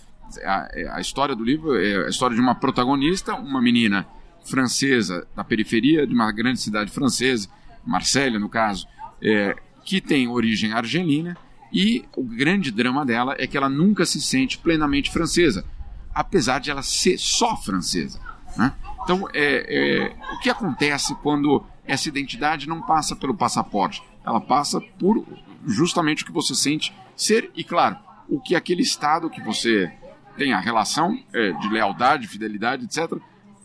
a, 0.43 0.96
a 0.96 1.01
história 1.01 1.36
do 1.36 1.43
livro 1.43 1.75
é 1.75 2.05
a 2.05 2.10
história 2.10 2.36
de 2.36 2.41
uma 2.41 2.55
protagonista, 2.55 3.34
uma 3.36 3.62
menina 3.62 4.08
francesa 4.46 5.27
da 5.36 5.43
periferia 5.43 6.05
de 6.05 6.13
uma 6.13 6.31
grande 6.31 6.60
cidade 6.60 6.91
francesa, 6.91 7.50
Marselha 7.86 8.39
no 8.39 8.48
caso, 8.48 8.88
é, 9.22 9.55
que 9.84 10.00
tem 10.00 10.27
origem 10.27 10.72
argelina 10.74 11.36
e 11.71 12.05
o 12.15 12.23
grande 12.23 12.71
drama 12.71 13.05
dela 13.05 13.35
é 13.37 13.47
que 13.47 13.55
ela 13.55 13.69
nunca 13.69 14.05
se 14.05 14.21
sente 14.21 14.57
plenamente 14.57 15.11
francesa, 15.11 15.65
apesar 16.13 16.59
de 16.59 16.69
ela 16.69 16.83
ser 16.83 17.17
só 17.17 17.55
francesa. 17.55 18.19
Né? 18.57 18.73
Então, 19.03 19.27
é, 19.33 19.65
é, 19.67 20.35
o 20.35 20.39
que 20.39 20.49
acontece 20.49 21.15
quando 21.15 21.63
essa 21.85 22.09
identidade 22.09 22.67
não 22.67 22.81
passa 22.81 23.15
pelo 23.15 23.33
passaporte? 23.33 24.03
Ela 24.25 24.41
passa 24.41 24.79
por 24.81 25.25
justamente 25.65 26.23
o 26.23 26.25
que 26.25 26.31
você 26.31 26.53
sente 26.53 26.93
ser 27.15 27.49
e, 27.55 27.63
claro, 27.63 27.97
o 28.27 28.39
que 28.39 28.55
aquele 28.55 28.81
Estado 28.81 29.29
que 29.29 29.41
você 29.41 29.91
tem 30.37 30.53
a 30.53 30.59
relação 30.59 31.17
é, 31.33 31.51
de 31.51 31.69
lealdade, 31.69 32.27
fidelidade, 32.27 32.85
etc., 32.85 33.17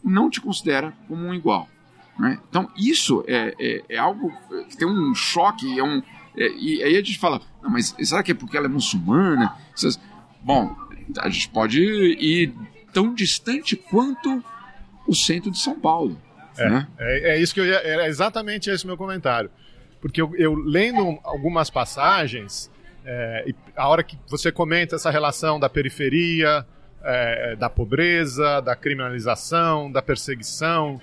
não 0.03 0.31
te 0.31 0.41
considera 0.41 0.93
como 1.09 1.27
um 1.27 1.35
igual. 1.35 1.69
Né? 2.19 2.39
Então, 2.49 2.71
isso 2.77 3.25
é, 3.27 3.55
é, 3.59 3.85
é, 3.91 3.99
algo 3.99 4.33
que 4.69 4.77
tem 4.77 4.89
um 4.89 5.15
choque, 5.15 5.79
é 5.79 5.83
um, 5.83 6.03
é, 6.37 6.49
e 6.51 6.83
aí 6.83 6.95
a 6.95 6.99
gente 6.99 7.19
fala, 7.19 7.41
mas 7.63 7.95
será 8.03 8.23
que 8.23 8.33
é 8.33 8.35
porque 8.35 8.57
ela 8.57 8.67
é 8.67 8.69
muçulmana? 8.69 9.55
Bom, 10.43 10.77
a 11.19 11.29
gente 11.29 11.49
pode 11.49 11.81
ir 11.83 12.53
tão 12.93 13.15
distante 13.15 13.77
quanto 13.77 14.43
o 15.07 15.15
centro 15.15 15.51
de 15.51 15.59
São 15.59 15.79
Paulo. 15.79 16.21
É, 16.59 16.69
né? 16.69 16.89
é, 16.99 17.31
é, 17.35 17.41
isso 17.41 17.53
que 17.53 17.61
eu 17.61 17.67
ia, 17.67 17.77
era 17.77 18.07
exatamente 18.07 18.71
esse 18.71 18.87
meu 18.87 18.97
comentário. 18.97 19.51
Porque 20.01 20.21
eu, 20.21 20.35
eu 20.37 20.55
lendo 20.55 21.19
algumas 21.25 21.71
passagens, 21.71 22.71
é, 23.05 23.53
a 23.77 23.89
hora 23.89 24.03
que 24.03 24.19
você 24.29 24.53
comenta 24.53 24.97
essa 24.97 25.11
relação 25.11 25.59
da 25.59 25.69
periferia, 25.69 26.67
é, 27.03 27.57
da 27.57 27.69
pobreza, 27.69 28.61
da 28.61 28.75
criminalização, 28.75 29.91
da 29.91 30.03
perseguição, 30.03 31.01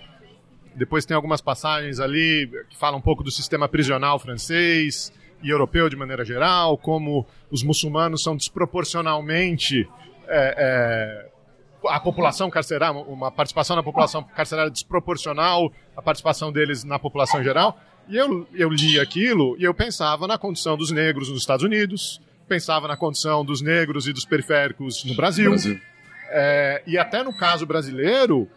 depois 0.75 1.05
tem 1.05 1.15
algumas 1.15 1.41
passagens 1.41 1.99
ali 1.99 2.49
que 2.69 2.77
falam 2.77 2.99
um 2.99 3.01
pouco 3.01 3.23
do 3.23 3.31
sistema 3.31 3.67
prisional 3.69 4.17
francês 4.19 5.11
e 5.43 5.49
europeu 5.49 5.89
de 5.89 5.95
maneira 5.95 6.23
geral, 6.23 6.77
como 6.77 7.25
os 7.51 7.61
muçulmanos 7.61 8.23
são 8.23 8.35
desproporcionalmente 8.35 9.87
é, 10.27 10.55
é, 10.57 11.89
a 11.89 11.99
população 11.99 12.49
carcerária, 12.49 12.97
uma 12.97 13.29
participação 13.31 13.75
na 13.75 13.83
população 13.83 14.23
carcerária 14.23 14.71
desproporcional 14.71 15.71
à 15.95 16.01
participação 16.01 16.51
deles 16.51 16.83
na 16.83 16.97
população 16.97 17.43
geral. 17.43 17.77
E 18.07 18.17
eu, 18.17 18.47
eu 18.53 18.69
li 18.69 18.99
aquilo 18.99 19.55
e 19.59 19.63
eu 19.63 19.73
pensava 19.73 20.27
na 20.27 20.37
condição 20.37 20.77
dos 20.77 20.91
negros 20.91 21.29
nos 21.29 21.39
Estados 21.39 21.63
Unidos, 21.63 22.21
pensava 22.47 22.87
na 22.87 22.97
condição 22.97 23.43
dos 23.43 23.61
negros 23.61 24.07
e 24.07 24.13
dos 24.13 24.25
periféricos 24.25 25.03
no 25.05 25.15
Brasil. 25.15 25.49
Brasil. 25.51 25.79
É, 26.29 26.81
e 26.87 26.97
até 26.97 27.23
no 27.23 27.35
caso 27.35 27.65
brasileiro, 27.65 28.49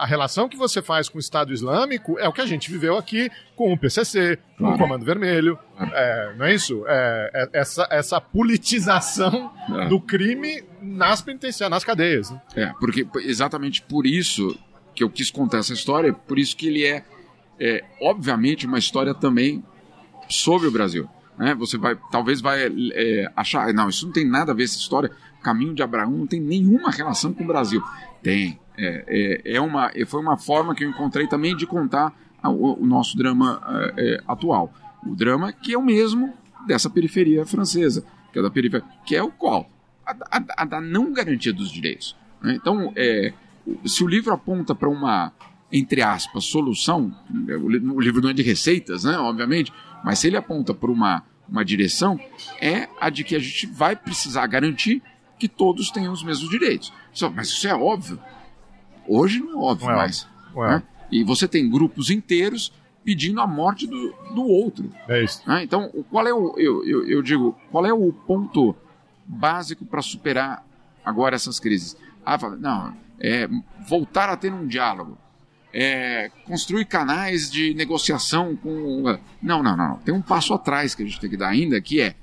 a 0.00 0.06
relação 0.06 0.48
que 0.48 0.56
você 0.56 0.80
faz 0.80 1.10
com 1.10 1.18
o 1.18 1.20
Estado 1.20 1.52
Islâmico 1.52 2.18
é 2.18 2.26
o 2.26 2.32
que 2.32 2.40
a 2.40 2.46
gente 2.46 2.70
viveu 2.70 2.96
aqui 2.96 3.30
com 3.54 3.70
o 3.70 3.78
PCC, 3.78 4.38
com 4.56 4.64
claro. 4.64 4.74
o 4.74 4.78
Comando 4.78 5.04
Vermelho, 5.04 5.58
é, 5.78 6.34
não 6.38 6.46
é 6.46 6.54
isso? 6.54 6.82
É, 6.86 7.30
é, 7.34 7.60
essa, 7.60 7.86
essa 7.90 8.18
politização 8.18 9.52
é. 9.78 9.88
do 9.88 10.00
crime 10.00 10.64
nas 10.80 11.20
penitenciárias, 11.20 11.76
nas 11.76 11.84
cadeias. 11.84 12.30
Né? 12.30 12.40
É, 12.56 12.66
porque 12.80 13.06
exatamente 13.26 13.82
por 13.82 14.06
isso 14.06 14.58
que 14.94 15.04
eu 15.04 15.10
quis 15.10 15.30
contar 15.30 15.58
essa 15.58 15.74
história, 15.74 16.14
por 16.14 16.38
isso 16.38 16.56
que 16.56 16.68
ele 16.68 16.86
é, 16.86 17.04
é 17.58 17.84
obviamente, 18.00 18.66
uma 18.66 18.78
história 18.78 19.12
também 19.14 19.62
sobre 20.30 20.66
o 20.66 20.70
Brasil. 20.70 21.06
Né? 21.36 21.54
Você 21.56 21.76
vai, 21.76 21.94
talvez 22.10 22.40
vai 22.40 22.72
é, 22.94 23.30
achar, 23.36 23.70
não, 23.74 23.90
isso 23.90 24.06
não 24.06 24.14
tem 24.14 24.26
nada 24.26 24.52
a 24.52 24.54
ver 24.54 24.64
essa 24.64 24.78
história, 24.78 25.10
o 25.38 25.42
caminho 25.42 25.74
de 25.74 25.82
Abraão 25.82 26.10
não 26.10 26.26
tem 26.26 26.40
nenhuma 26.40 26.90
relação 26.90 27.34
com 27.34 27.44
o 27.44 27.46
Brasil. 27.46 27.82
Tem, 28.22 28.58
é, 28.80 29.04
é, 29.08 29.56
é, 29.56 29.60
uma, 29.60 29.90
foi 30.06 30.20
uma 30.20 30.38
forma 30.38 30.74
que 30.74 30.84
eu 30.84 30.88
encontrei 30.88 31.26
também 31.26 31.54
de 31.54 31.66
contar 31.66 32.14
o, 32.42 32.82
o 32.82 32.86
nosso 32.86 33.16
drama 33.16 33.62
é, 33.96 34.14
é, 34.14 34.22
atual. 34.26 34.72
O 35.06 35.14
drama 35.14 35.52
que 35.52 35.74
é 35.74 35.78
o 35.78 35.82
mesmo 35.82 36.32
dessa 36.66 36.88
periferia 36.88 37.44
francesa, 37.44 38.04
que 38.32 38.38
é 38.38 38.42
da 38.42 38.50
periferia, 38.50 38.86
que 39.04 39.14
é 39.14 39.22
o 39.22 39.30
qual? 39.30 39.68
A, 40.06 40.12
a, 40.30 40.44
a 40.62 40.64
da 40.64 40.80
não 40.80 41.12
garantia 41.12 41.52
dos 41.52 41.70
direitos. 41.70 42.16
Né? 42.42 42.54
Então, 42.54 42.90
é, 42.96 43.34
se 43.84 44.02
o 44.02 44.08
livro 44.08 44.32
aponta 44.32 44.74
para 44.74 44.88
uma, 44.88 45.32
entre 45.70 46.00
aspas, 46.00 46.44
solução, 46.44 47.14
o 47.62 48.00
livro 48.00 48.22
não 48.22 48.30
é 48.30 48.32
de 48.32 48.42
receitas, 48.42 49.04
né, 49.04 49.18
obviamente, 49.18 49.72
mas 50.02 50.18
se 50.18 50.26
ele 50.26 50.36
aponta 50.36 50.72
para 50.72 50.90
uma, 50.90 51.22
uma 51.46 51.64
direção, 51.64 52.18
é 52.60 52.88
a 52.98 53.10
de 53.10 53.24
que 53.24 53.36
a 53.36 53.38
gente 53.38 53.66
vai 53.66 53.94
precisar 53.94 54.46
garantir 54.46 55.02
que 55.38 55.48
todos 55.48 55.90
tenham 55.90 56.12
os 56.12 56.22
mesmos 56.22 56.50
direitos. 56.50 56.92
Mas 57.34 57.48
isso 57.48 57.66
é 57.66 57.74
óbvio. 57.74 58.18
Hoje 59.06 59.40
não 59.40 59.52
é 59.52 59.56
óbvio 59.56 59.86
não 59.86 59.94
é 59.94 59.96
mais. 59.96 60.26
Né? 60.54 60.82
E 61.10 61.24
você 61.24 61.48
tem 61.48 61.68
grupos 61.68 62.10
inteiros 62.10 62.72
pedindo 63.04 63.40
a 63.40 63.46
morte 63.46 63.86
do, 63.86 64.14
do 64.34 64.42
outro. 64.42 64.92
É 65.08 65.22
isso. 65.22 65.42
Né? 65.46 65.64
Então, 65.64 65.90
qual 66.10 66.26
é 66.26 66.32
o. 66.32 66.54
Eu, 66.58 66.84
eu, 66.86 67.06
eu, 67.08 67.22
digo, 67.22 67.58
qual 67.70 67.86
é 67.86 67.92
o 67.92 68.12
ponto 68.12 68.74
básico 69.26 69.84
para 69.84 70.02
superar 70.02 70.64
agora 71.04 71.34
essas 71.34 71.58
crises? 71.58 71.96
Ah, 72.24 72.38
não, 72.58 72.94
é 73.18 73.48
voltar 73.88 74.28
a 74.28 74.36
ter 74.36 74.52
um 74.52 74.66
diálogo. 74.66 75.18
É, 75.72 76.32
construir 76.46 76.84
canais 76.84 77.50
de 77.50 77.74
negociação 77.74 78.56
com. 78.56 79.18
Não, 79.40 79.62
não, 79.62 79.76
não. 79.76 79.96
Tem 79.98 80.12
um 80.12 80.22
passo 80.22 80.52
atrás 80.52 80.94
que 80.94 81.02
a 81.02 81.06
gente 81.06 81.20
tem 81.20 81.30
que 81.30 81.36
dar 81.36 81.48
ainda, 81.48 81.80
que 81.80 82.00
é 82.00 82.14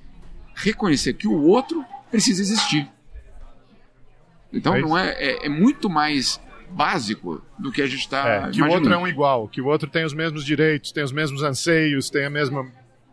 reconhecer 0.53 1.13
que 1.13 1.27
o 1.27 1.41
outro 1.43 1.85
precisa 2.11 2.41
existir. 2.41 2.89
Então 4.51 4.75
é 4.75 4.81
não 4.81 4.97
é, 4.97 5.09
é, 5.11 5.45
é, 5.45 5.49
muito 5.49 5.89
mais 5.89 6.39
básico 6.71 7.41
do 7.57 7.71
que 7.71 7.81
a 7.81 7.87
gente 7.87 8.01
está 8.01 8.27
é, 8.27 8.51
que 8.51 8.61
o 8.61 8.69
outro 8.69 8.93
é 8.93 8.97
um 8.97 9.07
igual, 9.07 9.47
que 9.47 9.61
o 9.61 9.65
outro 9.65 9.89
tem 9.89 10.05
os 10.05 10.13
mesmos 10.13 10.45
direitos, 10.45 10.91
tem 10.91 11.03
os 11.03 11.11
mesmos 11.11 11.41
anseios, 11.43 12.09
tem 12.09 12.25
a 12.25 12.29
mesma 12.29 12.65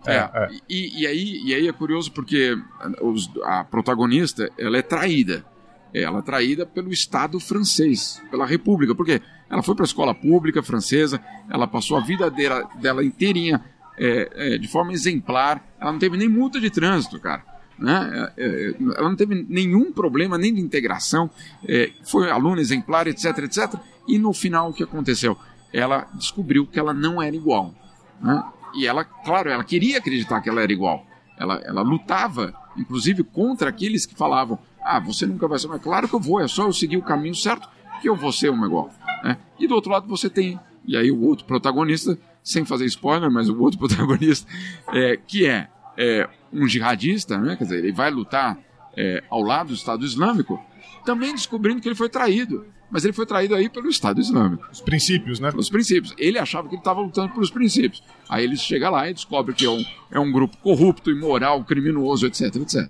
é, 0.06 0.16
é. 0.16 0.48
E, 0.68 1.02
e, 1.02 1.06
aí, 1.06 1.42
e 1.44 1.54
aí 1.54 1.68
é 1.68 1.72
curioso 1.72 2.12
porque 2.12 2.56
os, 3.00 3.30
a 3.42 3.64
protagonista 3.64 4.50
ela 4.58 4.76
é 4.76 4.82
traída. 4.82 5.44
Ela 5.92 6.18
é 6.18 6.22
traída 6.22 6.66
pelo 6.66 6.92
Estado 6.92 7.38
francês, 7.38 8.22
pela 8.30 8.44
República. 8.44 8.94
Porque 8.94 9.22
ela 9.48 9.62
foi 9.62 9.74
para 9.74 9.84
a 9.84 9.86
escola 9.86 10.14
pública 10.14 10.62
francesa, 10.62 11.20
ela 11.48 11.66
passou 11.66 11.96
a 11.96 12.00
vida 12.00 12.30
dela, 12.30 12.68
dela 12.80 13.04
inteirinha 13.04 13.64
é, 13.96 14.54
é, 14.54 14.58
de 14.58 14.68
forma 14.68 14.92
exemplar. 14.92 15.64
Ela 15.80 15.92
não 15.92 15.98
teve 15.98 16.16
nem 16.16 16.28
multa 16.28 16.60
de 16.60 16.68
trânsito, 16.68 17.18
cara. 17.20 17.53
Né? 17.78 18.32
É, 18.36 18.44
é, 18.44 18.74
ela 18.96 19.08
não 19.08 19.16
teve 19.16 19.46
nenhum 19.48 19.92
problema 19.92 20.38
nem 20.38 20.54
de 20.54 20.60
integração, 20.60 21.30
é, 21.66 21.90
foi 22.04 22.30
aluna 22.30 22.60
exemplar, 22.60 23.06
etc, 23.06 23.38
etc. 23.38 23.74
E 24.06 24.18
no 24.18 24.32
final 24.32 24.70
o 24.70 24.72
que 24.72 24.82
aconteceu? 24.82 25.36
Ela 25.72 26.06
descobriu 26.14 26.66
que 26.66 26.78
ela 26.78 26.94
não 26.94 27.20
era 27.20 27.34
igual. 27.34 27.74
Né? 28.20 28.42
E 28.74 28.86
ela, 28.86 29.04
claro, 29.04 29.50
ela 29.50 29.64
queria 29.64 29.98
acreditar 29.98 30.40
que 30.40 30.48
ela 30.48 30.62
era 30.62 30.72
igual. 30.72 31.06
Ela, 31.36 31.60
ela 31.64 31.82
lutava, 31.82 32.54
inclusive, 32.76 33.24
contra 33.24 33.70
aqueles 33.70 34.06
que 34.06 34.14
falavam: 34.14 34.58
Ah, 34.82 35.00
você 35.00 35.26
nunca 35.26 35.48
vai 35.48 35.58
ser 35.58 35.68
mais. 35.68 35.82
Claro 35.82 36.08
que 36.08 36.14
eu 36.14 36.20
vou, 36.20 36.40
é 36.40 36.48
só 36.48 36.64
eu 36.64 36.72
seguir 36.72 36.96
o 36.96 37.02
caminho 37.02 37.34
certo 37.34 37.68
que 38.00 38.08
eu 38.08 38.16
vou 38.16 38.32
ser 38.32 38.50
uma 38.50 38.66
igual. 38.66 38.90
Né? 39.22 39.38
E 39.58 39.66
do 39.66 39.74
outro 39.74 39.90
lado 39.90 40.06
você 40.06 40.28
tem, 40.28 40.60
e 40.86 40.96
aí 40.96 41.10
o 41.10 41.22
outro 41.22 41.46
protagonista, 41.46 42.18
sem 42.42 42.64
fazer 42.64 42.84
spoiler, 42.86 43.30
mas 43.30 43.48
o 43.48 43.58
outro 43.60 43.78
protagonista, 43.80 44.50
é, 44.92 45.16
que 45.16 45.46
é, 45.46 45.68
é 45.96 46.28
um 46.52 46.66
jihadista, 46.66 47.38
né? 47.38 47.56
quer 47.56 47.64
dizer, 47.64 47.78
ele 47.78 47.92
vai 47.92 48.10
lutar 48.10 48.58
é, 48.96 49.22
ao 49.28 49.42
lado 49.42 49.68
do 49.68 49.74
Estado 49.74 50.04
Islâmico, 50.04 50.62
também 51.04 51.32
descobrindo 51.32 51.80
que 51.80 51.88
ele 51.88 51.94
foi 51.94 52.08
traído. 52.08 52.66
Mas 52.90 53.04
ele 53.04 53.12
foi 53.12 53.26
traído 53.26 53.56
aí 53.56 53.68
pelo 53.68 53.88
Estado 53.88 54.20
Islâmico. 54.20 54.68
Os 54.70 54.80
princípios, 54.80 55.40
né? 55.40 55.50
Os 55.56 55.68
princípios. 55.68 56.14
Ele 56.16 56.38
achava 56.38 56.68
que 56.68 56.74
ele 56.74 56.80
estava 56.80 57.00
lutando 57.00 57.32
pelos 57.32 57.50
princípios. 57.50 58.02
Aí 58.28 58.44
ele 58.44 58.56
chega 58.56 58.88
lá 58.88 59.10
e 59.10 59.14
descobre 59.14 59.52
que 59.52 59.64
é 59.64 59.70
um, 59.70 59.84
é 60.12 60.20
um 60.20 60.30
grupo 60.30 60.56
corrupto, 60.58 61.10
imoral, 61.10 61.64
criminoso, 61.64 62.24
etc, 62.24 62.54
etc. 62.54 62.88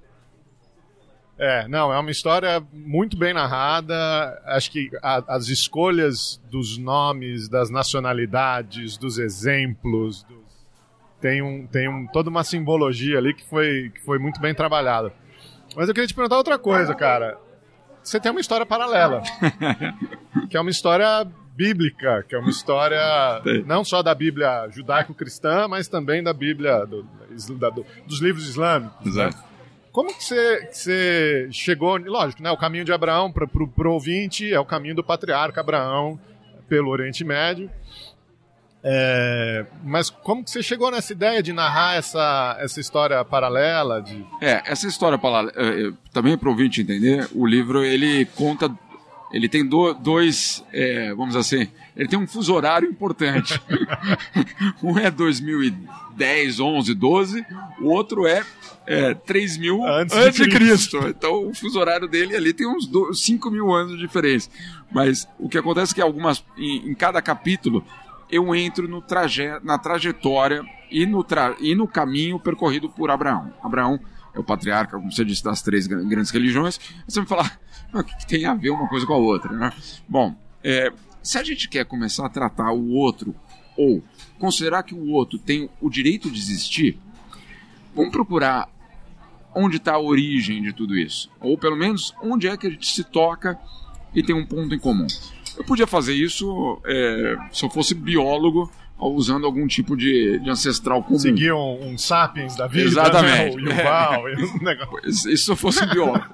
É, 1.38 1.66
não, 1.68 1.92
é 1.92 1.98
uma 1.98 2.10
história 2.10 2.62
muito 2.72 3.16
bem 3.16 3.32
narrada. 3.32 3.94
Acho 4.44 4.70
que 4.70 4.90
a, 5.02 5.36
as 5.36 5.48
escolhas 5.48 6.40
dos 6.50 6.76
nomes, 6.76 7.48
das 7.48 7.70
nacionalidades, 7.70 8.98
dos 8.98 9.18
exemplos, 9.18 10.22
dos 10.24 10.43
tem, 11.24 11.40
um, 11.40 11.66
tem 11.66 11.88
um, 11.88 12.06
toda 12.06 12.28
uma 12.28 12.44
simbologia 12.44 13.16
ali 13.16 13.32
que 13.32 13.48
foi, 13.48 13.90
que 13.94 14.02
foi 14.02 14.18
muito 14.18 14.38
bem 14.42 14.54
trabalhada. 14.54 15.10
Mas 15.74 15.88
eu 15.88 15.94
queria 15.94 16.06
te 16.06 16.12
perguntar 16.12 16.36
outra 16.36 16.58
coisa, 16.58 16.94
cara. 16.94 17.38
Você 18.02 18.20
tem 18.20 18.30
uma 18.30 18.42
história 18.42 18.66
paralela, 18.66 19.22
que 20.50 20.54
é 20.54 20.60
uma 20.60 20.68
história 20.68 21.26
bíblica, 21.56 22.22
que 22.28 22.34
é 22.34 22.38
uma 22.38 22.50
história 22.50 23.00
não 23.64 23.82
só 23.82 24.02
da 24.02 24.14
Bíblia 24.14 24.68
judaico-cristã, 24.68 25.66
mas 25.66 25.88
também 25.88 26.22
da 26.22 26.34
Bíblia 26.34 26.84
do, 26.84 27.08
da, 27.58 27.70
do, 27.70 27.86
dos 28.06 28.20
livros 28.20 28.46
islâmicos. 28.46 29.16
Né? 29.16 29.24
Exato. 29.24 29.36
Né? 29.38 29.44
Como 29.90 30.14
que 30.14 30.22
você, 30.22 30.66
que 30.66 30.76
você 30.76 31.48
chegou, 31.50 31.96
lógico, 31.96 32.42
né, 32.42 32.50
o 32.50 32.56
caminho 32.58 32.84
de 32.84 32.92
Abraão 32.92 33.32
para 33.32 33.46
o 33.46 33.90
ouvinte 33.90 34.52
é 34.52 34.60
o 34.60 34.66
caminho 34.66 34.96
do 34.96 35.02
patriarca 35.02 35.62
Abraão 35.62 36.20
pelo 36.68 36.90
Oriente 36.90 37.24
Médio. 37.24 37.70
É, 38.86 39.64
mas 39.82 40.10
como 40.10 40.44
que 40.44 40.50
você 40.50 40.62
chegou 40.62 40.90
nessa 40.90 41.10
ideia 41.10 41.42
de 41.42 41.54
narrar 41.54 41.96
essa, 41.96 42.54
essa 42.60 42.78
história 42.78 43.24
paralela? 43.24 44.02
De... 44.02 44.22
É, 44.42 44.62
essa 44.66 44.86
história 44.86 45.16
paralela, 45.16 45.54
é, 45.56 45.86
é, 45.86 45.92
também 46.12 46.36
para 46.36 46.48
o 46.48 46.52
ouvinte 46.52 46.82
entender, 46.82 47.26
o 47.34 47.46
livro 47.46 47.82
ele 47.82 48.26
conta, 48.36 48.70
ele 49.32 49.48
tem 49.48 49.66
do, 49.66 49.94
dois, 49.94 50.62
é, 50.70 51.14
vamos 51.14 51.28
dizer 51.34 51.38
assim, 51.38 51.72
ele 51.96 52.08
tem 52.08 52.18
um 52.18 52.26
fuso 52.26 52.52
horário 52.52 52.86
importante. 52.86 53.58
um 54.84 54.98
é 54.98 55.10
2010, 55.10 56.60
11, 56.60 56.94
12, 56.94 57.46
o 57.80 57.86
outro 57.86 58.26
é, 58.26 58.44
é 58.86 59.14
3 59.14 59.56
mil 59.56 59.82
antes, 59.82 60.14
antes 60.14 60.44
de, 60.44 60.50
Cristo. 60.50 60.98
Cristo. 60.98 61.08
Então 61.08 61.48
o 61.48 61.54
fuso 61.54 61.80
horário 61.80 62.06
dele 62.06 62.36
ali 62.36 62.52
tem 62.52 62.66
uns 62.66 62.90
5 63.14 63.50
mil 63.50 63.72
anos 63.72 63.92
de 63.92 63.98
diferença. 63.98 64.50
Mas 64.92 65.26
o 65.38 65.48
que 65.48 65.56
acontece 65.56 65.92
é 65.92 65.94
que 65.94 66.02
algumas, 66.02 66.44
em, 66.58 66.90
em 66.90 66.94
cada 66.94 67.22
capítulo 67.22 67.82
eu 68.34 68.52
entro 68.52 68.88
no 68.88 69.00
traje 69.00 69.44
na 69.62 69.78
trajetória 69.78 70.64
e 70.90 71.06
no, 71.06 71.22
tra 71.22 71.54
e 71.60 71.72
no 71.72 71.86
caminho 71.86 72.40
percorrido 72.40 72.90
por 72.90 73.08
Abraão. 73.08 73.52
Abraão 73.62 74.00
é 74.34 74.40
o 74.40 74.42
patriarca, 74.42 74.96
como 74.96 75.12
você 75.12 75.24
disse, 75.24 75.44
das 75.44 75.62
três 75.62 75.86
grandes 75.86 76.32
religiões. 76.32 76.80
Você 77.06 77.20
vai 77.20 77.28
falar, 77.28 77.60
ah, 77.92 78.00
o 78.00 78.02
que, 78.02 78.26
tem 78.26 78.44
a 78.44 78.54
ver 78.54 78.70
uma 78.70 78.88
coisa 78.88 79.06
com 79.06 79.12
a 79.12 79.18
outra? 79.18 79.52
Né? 79.52 79.72
Bom, 80.08 80.34
é, 80.64 80.92
se 81.22 81.38
a 81.38 81.44
gente 81.44 81.68
quer 81.68 81.84
começar 81.84 82.26
a 82.26 82.28
tratar 82.28 82.72
o 82.72 82.90
outro 82.90 83.32
ou 83.76 84.02
considerar 84.36 84.82
que 84.82 84.96
o 84.96 85.10
outro 85.10 85.38
tem 85.38 85.70
o 85.80 85.88
direito 85.88 86.28
de 86.28 86.36
existir, 86.36 86.98
vamos 87.94 88.10
procurar 88.10 88.68
onde 89.54 89.76
está 89.76 89.92
a 89.92 90.00
origem 90.00 90.60
de 90.60 90.72
tudo 90.72 90.98
isso. 90.98 91.30
Ou 91.38 91.56
pelo 91.56 91.76
menos 91.76 92.12
onde 92.20 92.48
é 92.48 92.56
que 92.56 92.66
a 92.66 92.70
gente 92.70 92.92
se 92.92 93.04
toca 93.04 93.56
e 94.12 94.24
tem 94.24 94.34
um 94.34 94.44
ponto 94.44 94.74
em 94.74 94.78
comum. 94.80 95.06
Eu 95.56 95.64
podia 95.64 95.86
fazer 95.86 96.14
isso 96.14 96.80
é, 96.84 97.36
se 97.52 97.64
eu 97.64 97.70
fosse 97.70 97.94
biólogo 97.94 98.70
usando 98.98 99.44
algum 99.44 99.66
tipo 99.66 99.96
de, 99.96 100.38
de 100.38 100.50
ancestral 100.50 101.02
comum. 101.02 101.18
Seguir 101.18 101.52
um, 101.52 101.88
um 101.88 101.98
sapiens 101.98 102.56
da 102.56 102.66
vida, 102.66 102.86
Exatamente. 102.86 103.56
Né? 103.56 103.72
O 103.74 103.76
Yuval, 103.76 104.28
é. 104.28 104.34
um 104.36 104.58
negócio. 104.64 105.36
Se 105.36 105.50
eu 105.50 105.56
fosse 105.56 105.84
biólogo. 105.86 106.24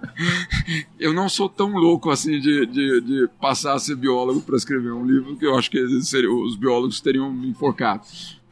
eu 0.98 1.12
não 1.12 1.28
sou 1.28 1.48
tão 1.48 1.72
louco 1.72 2.10
assim 2.10 2.38
de, 2.38 2.66
de, 2.66 3.00
de 3.00 3.28
passar 3.40 3.74
a 3.74 3.78
ser 3.78 3.96
biólogo 3.96 4.40
para 4.40 4.56
escrever 4.56 4.92
um 4.92 5.04
livro 5.04 5.36
que 5.36 5.46
eu 5.46 5.56
acho 5.56 5.70
que 5.70 6.00
seria, 6.02 6.30
os 6.30 6.56
biólogos 6.56 7.00
teriam 7.00 7.32
me 7.32 7.48
enforcado. 7.48 8.02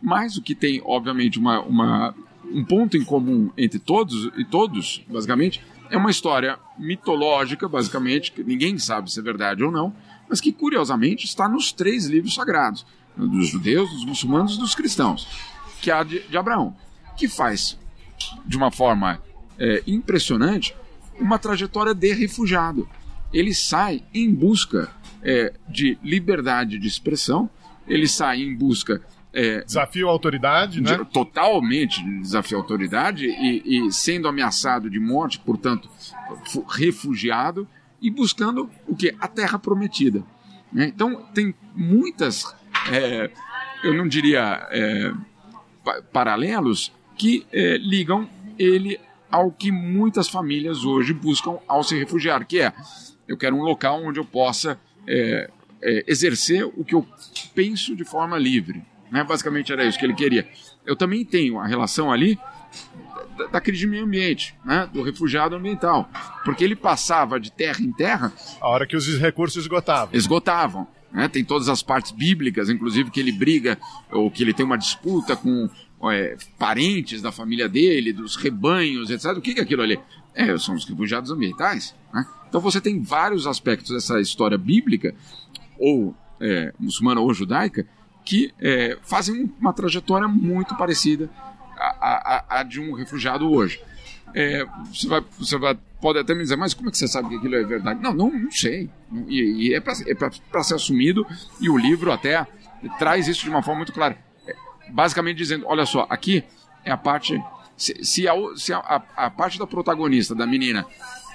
Mas 0.00 0.36
o 0.36 0.42
que 0.42 0.54
tem, 0.54 0.80
obviamente, 0.84 1.38
uma, 1.38 1.60
uma, 1.60 2.14
um 2.52 2.64
ponto 2.64 2.96
em 2.96 3.04
comum 3.04 3.50
entre 3.56 3.78
todos 3.78 4.30
e 4.36 4.44
todos, 4.44 5.02
basicamente, 5.08 5.60
é 5.90 5.96
uma 5.96 6.10
história 6.10 6.58
mitológica, 6.78 7.68
basicamente, 7.68 8.32
que 8.32 8.44
ninguém 8.44 8.78
sabe 8.78 9.10
se 9.10 9.18
é 9.18 9.22
verdade 9.22 9.64
ou 9.64 9.70
não, 9.70 9.92
mas 10.28 10.40
que 10.40 10.52
curiosamente 10.52 11.24
está 11.24 11.48
nos 11.48 11.72
três 11.72 12.06
livros 12.06 12.34
sagrados 12.34 12.84
dos 13.16 13.48
judeus, 13.48 13.90
dos 13.90 14.04
muçulmanos 14.04 14.56
e 14.56 14.58
dos 14.58 14.74
cristãos, 14.74 15.26
que 15.80 15.90
é 15.90 15.94
a 15.94 16.02
de, 16.02 16.20
de 16.20 16.36
Abraão, 16.36 16.76
que 17.16 17.28
faz 17.28 17.78
de 18.46 18.56
uma 18.56 18.70
forma 18.70 19.20
é, 19.58 19.82
impressionante 19.86 20.74
uma 21.18 21.38
trajetória 21.38 21.94
de 21.94 22.12
refugiado. 22.12 22.88
Ele 23.32 23.52
sai 23.52 24.02
em 24.14 24.32
busca 24.32 24.88
é, 25.22 25.52
de 25.68 25.98
liberdade 26.02 26.78
de 26.78 26.86
expressão, 26.86 27.50
ele 27.86 28.06
sai 28.06 28.42
em 28.42 28.54
busca. 28.54 29.02
É, 29.30 29.62
desafio 29.62 30.08
à 30.08 30.10
autoridade, 30.10 30.80
né? 30.80 30.96
De, 30.96 31.04
totalmente 31.04 32.02
desafio 32.20 32.56
à 32.56 32.60
autoridade 32.60 33.26
e, 33.26 33.86
e 33.86 33.92
sendo 33.92 34.26
ameaçado 34.26 34.88
de 34.88 34.98
morte, 34.98 35.38
portanto, 35.38 35.88
refugiado 36.66 37.68
e 38.00 38.10
buscando 38.10 38.70
o 38.86 38.94
que? 38.94 39.14
A 39.20 39.28
terra 39.28 39.58
prometida. 39.58 40.24
Né? 40.72 40.86
Então, 40.86 41.22
tem 41.34 41.54
muitas 41.74 42.54
é, 42.90 43.30
eu 43.82 43.94
não 43.94 44.08
diria 44.08 44.66
é, 44.70 45.12
paralelos, 46.12 46.92
que 47.16 47.46
é, 47.52 47.76
ligam 47.78 48.28
ele 48.58 48.98
ao 49.30 49.50
que 49.50 49.70
muitas 49.70 50.28
famílias 50.28 50.84
hoje 50.84 51.12
buscam 51.12 51.58
ao 51.66 51.82
se 51.82 51.96
refugiar, 51.98 52.46
que 52.46 52.60
é 52.60 52.72
eu 53.26 53.36
quero 53.36 53.56
um 53.56 53.62
local 53.62 54.02
onde 54.02 54.18
eu 54.18 54.24
possa 54.24 54.80
é, 55.06 55.50
é, 55.82 56.04
exercer 56.06 56.64
o 56.64 56.84
que 56.84 56.94
eu 56.94 57.06
penso 57.54 57.94
de 57.94 58.04
forma 58.04 58.38
livre. 58.38 58.82
Né? 59.10 59.22
Basicamente 59.22 59.72
era 59.72 59.84
isso 59.84 59.98
que 59.98 60.04
ele 60.04 60.14
queria. 60.14 60.48
Eu 60.86 60.96
também 60.96 61.24
tenho 61.24 61.58
a 61.58 61.66
relação 61.66 62.10
ali 62.10 62.38
da, 63.46 63.60
crise 63.60 63.80
de 63.80 63.86
meio 63.86 64.04
ambiente, 64.04 64.54
né? 64.64 64.88
do 64.92 65.02
refugiado 65.02 65.54
ambiental, 65.54 66.10
porque 66.44 66.64
ele 66.64 66.76
passava 66.76 67.38
de 67.38 67.52
terra 67.52 67.80
em 67.80 67.92
terra. 67.92 68.32
A 68.60 68.68
hora 68.68 68.86
que 68.86 68.96
os 68.96 69.06
recursos 69.18 69.62
esgotavam. 69.62 70.10
Esgotavam. 70.12 70.86
Né? 71.12 71.28
Tem 71.28 71.44
todas 71.44 71.68
as 71.68 71.82
partes 71.82 72.10
bíblicas, 72.10 72.68
inclusive 72.68 73.10
que 73.10 73.20
ele 73.20 73.32
briga 73.32 73.78
ou 74.10 74.30
que 74.30 74.42
ele 74.42 74.52
tem 74.52 74.66
uma 74.66 74.76
disputa 74.76 75.36
com 75.36 75.68
é, 76.10 76.36
parentes 76.58 77.22
da 77.22 77.32
família 77.32 77.68
dele, 77.68 78.12
dos 78.12 78.36
rebanhos, 78.36 79.10
etc. 79.10 79.36
O 79.36 79.40
que 79.40 79.58
é 79.58 79.62
aquilo 79.62 79.82
ali? 79.82 79.98
É, 80.34 80.56
são 80.58 80.74
os 80.74 80.84
refugiados 80.84 81.30
ambientais. 81.30 81.94
Né? 82.12 82.26
Então 82.48 82.60
você 82.60 82.80
tem 82.80 83.02
vários 83.02 83.46
aspectos 83.46 83.90
dessa 83.92 84.20
história 84.20 84.58
bíblica, 84.58 85.14
ou 85.78 86.14
é, 86.40 86.72
muçulmana 86.78 87.20
ou 87.20 87.32
judaica, 87.32 87.86
que 88.24 88.52
é, 88.60 88.98
fazem 89.02 89.50
uma 89.58 89.72
trajetória 89.72 90.28
muito 90.28 90.76
parecida 90.76 91.30
à, 92.00 92.36
à, 92.36 92.60
à 92.60 92.62
de 92.62 92.80
um 92.80 92.92
refugiado 92.92 93.50
hoje. 93.50 93.80
É, 94.34 94.64
você, 94.92 95.08
vai, 95.08 95.24
você 95.38 95.58
vai, 95.58 95.78
pode 96.00 96.18
até 96.18 96.34
me 96.34 96.42
dizer, 96.42 96.56
mas 96.56 96.74
como 96.74 96.88
é 96.88 96.92
que 96.92 96.98
você 96.98 97.08
sabe 97.08 97.30
que 97.30 97.36
aquilo 97.36 97.56
é 97.56 97.64
verdade? 97.64 98.00
Não, 98.02 98.12
não, 98.12 98.30
não 98.30 98.50
sei. 98.50 98.90
E, 99.26 99.68
e 99.68 99.74
é 99.74 99.80
para 99.80 99.92
é 99.94 100.62
ser 100.62 100.74
assumido, 100.74 101.26
e 101.60 101.70
o 101.70 101.76
livro 101.76 102.12
até 102.12 102.46
traz 102.98 103.26
isso 103.26 103.44
de 103.44 103.50
uma 103.50 103.62
forma 103.62 103.78
muito 103.78 103.92
clara. 103.92 104.18
É, 104.46 104.54
basicamente 104.90 105.38
dizendo: 105.38 105.66
olha 105.66 105.86
só, 105.86 106.06
aqui 106.10 106.44
é 106.84 106.90
a 106.90 106.96
parte. 106.96 107.42
Se, 107.76 108.04
se, 108.04 108.28
a, 108.28 108.34
se 108.56 108.72
a, 108.72 108.78
a, 108.78 109.26
a 109.26 109.30
parte 109.30 109.58
da 109.58 109.66
protagonista, 109.66 110.34
da 110.34 110.46
menina, 110.46 110.84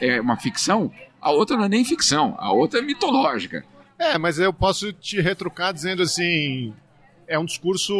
é 0.01 0.19
uma 0.19 0.35
ficção, 0.35 0.91
a 1.21 1.31
outra 1.31 1.55
não 1.55 1.63
é 1.63 1.69
nem 1.69 1.85
ficção, 1.85 2.35
a 2.37 2.51
outra 2.51 2.79
é 2.79 2.81
mitológica. 2.81 3.65
É, 3.97 4.17
mas 4.17 4.37
eu 4.39 4.51
posso 4.51 4.91
te 4.91 5.21
retrucar 5.21 5.73
dizendo 5.73 6.03
assim: 6.03 6.73
é 7.27 7.39
um 7.39 7.45
discurso. 7.45 7.93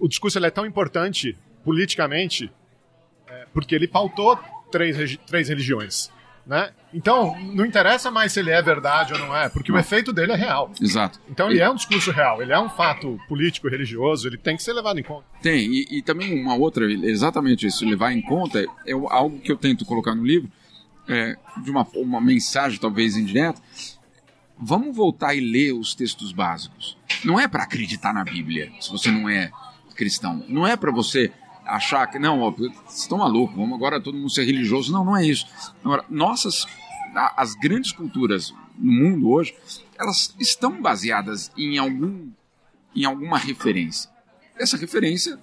O 0.00 0.08
discurso 0.08 0.38
é 0.44 0.50
tão 0.50 0.66
importante 0.66 1.36
politicamente 1.64 2.50
porque 3.54 3.74
ele 3.74 3.86
pautou 3.86 4.38
três, 4.70 5.16
três 5.26 5.48
religiões. 5.48 6.12
Né? 6.44 6.72
Então, 6.92 7.34
não 7.54 7.64
interessa 7.64 8.10
mais 8.10 8.32
se 8.32 8.40
ele 8.40 8.50
é 8.50 8.60
verdade 8.60 9.14
ou 9.14 9.18
não 9.18 9.34
é, 9.34 9.48
porque 9.48 9.72
não. 9.72 9.78
o 9.78 9.80
efeito 9.80 10.12
dele 10.12 10.32
é 10.32 10.36
real. 10.36 10.70
Exato. 10.78 11.18
Então, 11.30 11.50
ele 11.50 11.60
é 11.60 11.70
um 11.70 11.74
discurso 11.74 12.10
real, 12.10 12.42
ele 12.42 12.52
é 12.52 12.60
um 12.60 12.68
fato 12.68 13.18
político, 13.26 13.66
religioso, 13.66 14.28
ele 14.28 14.36
tem 14.36 14.54
que 14.54 14.62
ser 14.62 14.74
levado 14.74 15.00
em 15.00 15.02
conta. 15.02 15.24
Tem, 15.40 15.64
e, 15.64 15.98
e 15.98 16.02
também 16.02 16.38
uma 16.38 16.54
outra, 16.54 16.84
exatamente 16.84 17.66
isso, 17.66 17.88
levar 17.88 18.12
em 18.12 18.20
conta, 18.20 18.60
é 18.86 18.92
algo 18.92 19.38
que 19.38 19.50
eu 19.50 19.56
tento 19.56 19.86
colocar 19.86 20.14
no 20.14 20.22
livro, 20.22 20.50
é, 21.08 21.34
de 21.62 21.70
uma, 21.70 21.86
uma 21.94 22.20
mensagem 22.20 22.78
talvez 22.78 23.16
indireta. 23.16 23.60
Vamos 24.58 24.94
voltar 24.94 25.34
e 25.34 25.40
ler 25.40 25.72
os 25.72 25.94
textos 25.94 26.30
básicos. 26.30 26.98
Não 27.24 27.40
é 27.40 27.48
para 27.48 27.62
acreditar 27.62 28.12
na 28.12 28.22
Bíblia, 28.22 28.70
se 28.80 28.90
você 28.90 29.10
não 29.10 29.30
é 29.30 29.50
cristão. 29.94 30.44
Não 30.48 30.66
é 30.66 30.76
para 30.76 30.92
você 30.92 31.32
achar 31.64 32.06
que, 32.06 32.18
não, 32.18 32.50
vocês 32.50 33.00
estão 33.02 33.18
malucos, 33.18 33.56
vamos 33.56 33.74
agora 33.74 34.00
todo 34.00 34.16
mundo 34.16 34.30
ser 34.30 34.44
religioso. 34.44 34.92
Não, 34.92 35.04
não 35.04 35.16
é 35.16 35.26
isso. 35.26 35.46
Agora, 35.82 36.04
nossas, 36.08 36.66
as 37.36 37.54
grandes 37.54 37.92
culturas 37.92 38.52
no 38.78 38.92
mundo 38.92 39.30
hoje, 39.30 39.54
elas 39.98 40.34
estão 40.38 40.80
baseadas 40.80 41.50
em, 41.56 41.78
algum, 41.78 42.28
em 42.94 43.04
alguma 43.04 43.38
referência. 43.38 44.10
Essa 44.56 44.76
referência, 44.76 45.38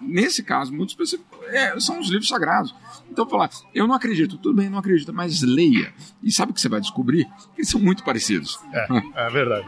nesse 0.00 0.42
caso 0.42 0.72
muito 0.72 0.90
específico, 0.90 1.28
é, 1.46 1.78
são 1.80 2.00
os 2.00 2.08
livros 2.08 2.28
sagrados. 2.28 2.74
Então, 3.10 3.28
falar, 3.28 3.50
eu 3.74 3.86
não 3.86 3.94
acredito, 3.94 4.36
tudo 4.36 4.56
bem, 4.56 4.68
não 4.68 4.78
acredito, 4.78 5.12
mas 5.12 5.42
leia. 5.42 5.92
E 6.22 6.30
sabe 6.32 6.50
o 6.52 6.54
que 6.54 6.60
você 6.60 6.68
vai 6.68 6.80
descobrir? 6.80 7.26
Eles 7.56 7.68
são 7.68 7.80
muito 7.80 8.04
parecidos. 8.04 8.58
É, 8.72 8.86
é 9.26 9.30
verdade. 9.30 9.66